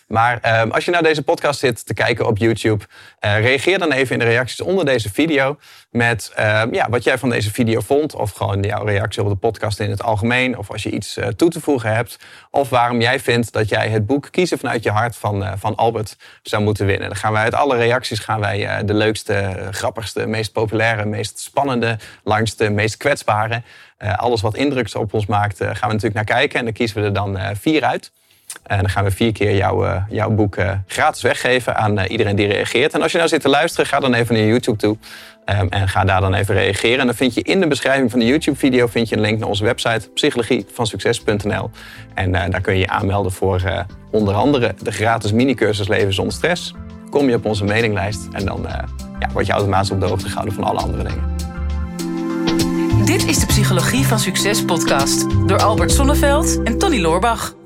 Maar 0.06 0.38
eh, 0.40 0.70
als 0.70 0.84
je 0.84 0.90
naar 0.90 1.02
deze 1.02 1.22
podcast 1.22 1.58
zit 1.58 1.86
te 1.86 1.94
kijken 1.94 2.26
op 2.26 2.38
YouTube, 2.38 2.84
eh, 3.18 3.40
reageer 3.40 3.78
dan 3.78 3.92
even 3.92 4.12
in 4.12 4.18
de 4.18 4.24
reacties 4.24 4.60
onder 4.60 4.84
deze 4.84 5.12
video 5.12 5.56
met 5.92 6.32
eh, 6.34 6.62
ja, 6.70 6.88
wat 6.90 7.04
jij 7.04 7.18
van 7.18 7.30
deze 7.30 7.52
video 7.52 7.80
vond. 7.80 8.14
Of 8.14 8.30
gewoon 8.30 8.62
jouw 8.62 8.84
reactie 8.84 9.22
op 9.22 9.28
de 9.28 9.34
podcast 9.34 9.80
in 9.80 9.90
het 9.90 10.02
algemeen. 10.02 10.58
Of 10.58 10.70
als 10.70 10.82
je 10.82 10.90
iets 10.90 11.16
eh, 11.16 11.28
toe 11.28 11.50
te 11.50 11.60
voegen 11.60 11.94
hebt. 11.94 12.18
Of 12.50 12.68
waarom 12.68 13.00
jij 13.00 13.20
vindt 13.20 13.52
dat 13.52 13.68
jij 13.68 13.88
het 13.88 14.06
boek 14.06 14.28
Kiezen 14.30 14.58
vanuit 14.58 14.82
je 14.82 14.90
hart 14.90 15.16
van, 15.16 15.44
eh, 15.44 15.52
van 15.56 15.76
Albert 15.76 16.16
zou 16.42 16.62
moeten 16.62 16.86
winnen. 16.86 17.08
Dan 17.08 17.16
gaan 17.16 17.32
wij 17.32 17.42
uit 17.42 17.54
alle 17.54 17.76
reacties 17.76 18.18
gaan 18.18 18.40
wij, 18.40 18.84
de 18.84 18.94
leukste, 18.94 19.68
grappigste, 19.70 20.26
meest 20.26 20.52
populaire, 20.52 21.04
meest 21.04 21.38
spannende, 21.38 21.98
langste, 22.24 22.70
meest 22.70 22.96
kwetsbare. 22.96 23.62
alles 24.16 24.40
wat 24.40 24.56
indruk 24.56 24.94
op 24.94 25.14
ons 25.14 25.26
maakt, 25.26 25.56
gaan 25.56 25.68
we 25.68 25.86
natuurlijk 25.86 26.14
naar 26.14 26.24
kijken. 26.24 26.58
En 26.58 26.64
dan 26.64 26.74
kiezen 26.74 27.00
we 27.00 27.06
er 27.06 27.12
dan 27.12 27.38
vier 27.60 27.84
uit. 27.84 28.12
En 28.62 28.78
dan 28.78 28.88
gaan 28.88 29.04
we 29.04 29.10
vier 29.10 29.32
keer 29.32 29.56
jouw, 29.56 29.84
eh, 29.84 30.02
jouw 30.08 30.30
boek 30.30 30.56
eh, 30.56 30.70
gratis 30.86 31.22
weggeven 31.22 31.76
aan 31.76 31.98
eh, 31.98 32.10
iedereen 32.10 32.36
die 32.36 32.46
reageert. 32.46 32.94
En 32.94 33.02
als 33.02 33.12
je 33.12 33.16
nou 33.16 33.30
zit 33.30 33.40
te 33.40 33.48
luisteren, 33.48 33.86
ga 33.86 34.00
dan 34.00 34.14
even 34.14 34.34
naar 34.34 34.44
YouTube 34.44 34.78
toe. 34.78 34.96
ehm, 35.44 35.66
en 35.68 35.88
ga 35.88 36.04
daar 36.04 36.20
dan 36.20 36.34
even 36.34 36.54
reageren. 36.54 37.00
En 37.00 37.06
dan 37.06 37.14
vind 37.14 37.34
je 37.34 37.42
in 37.42 37.60
de 37.60 37.66
beschrijving 37.66 38.10
van 38.10 38.20
de 38.20 38.26
YouTube-video 38.26 38.86
vind 38.86 39.08
je 39.08 39.16
een 39.16 39.20
link 39.20 39.38
naar 39.38 39.48
onze 39.48 39.64
website 39.64 40.08
psychologievansucces.nl. 40.10 41.70
En 42.14 42.32
daar 42.32 42.60
kun 42.60 42.74
je 42.74 42.80
je 42.80 42.88
aanmelden 42.88 43.32
voor 43.32 43.86
onder 44.10 44.34
andere 44.34 44.74
de 44.82 44.92
gratis 44.92 45.32
mini-cursus 45.32 45.88
Leven 45.88 46.14
zonder 46.14 46.34
stress. 46.34 46.74
Kom 47.10 47.28
je 47.28 47.34
op 47.34 47.44
onze 47.44 47.64
mailinglijst 47.64 48.28
en 48.32 48.44
dan 48.44 48.66
ja, 49.20 49.28
word 49.32 49.46
je 49.46 49.52
automatisch 49.52 49.90
op 49.90 50.00
de 50.00 50.06
hoogte 50.06 50.28
gehouden 50.28 50.54
van 50.54 50.64
alle 50.64 50.80
andere 50.80 51.02
dingen. 51.02 51.36
Dit 53.04 53.26
is 53.26 53.38
de 53.38 53.46
Psychologie 53.46 54.06
van 54.06 54.18
Succes 54.18 54.64
podcast 54.64 55.48
door 55.48 55.62
Albert 55.62 55.92
Sonneveld 55.92 56.62
en 56.62 56.78
Tony 56.78 57.00
Loorbach. 57.00 57.61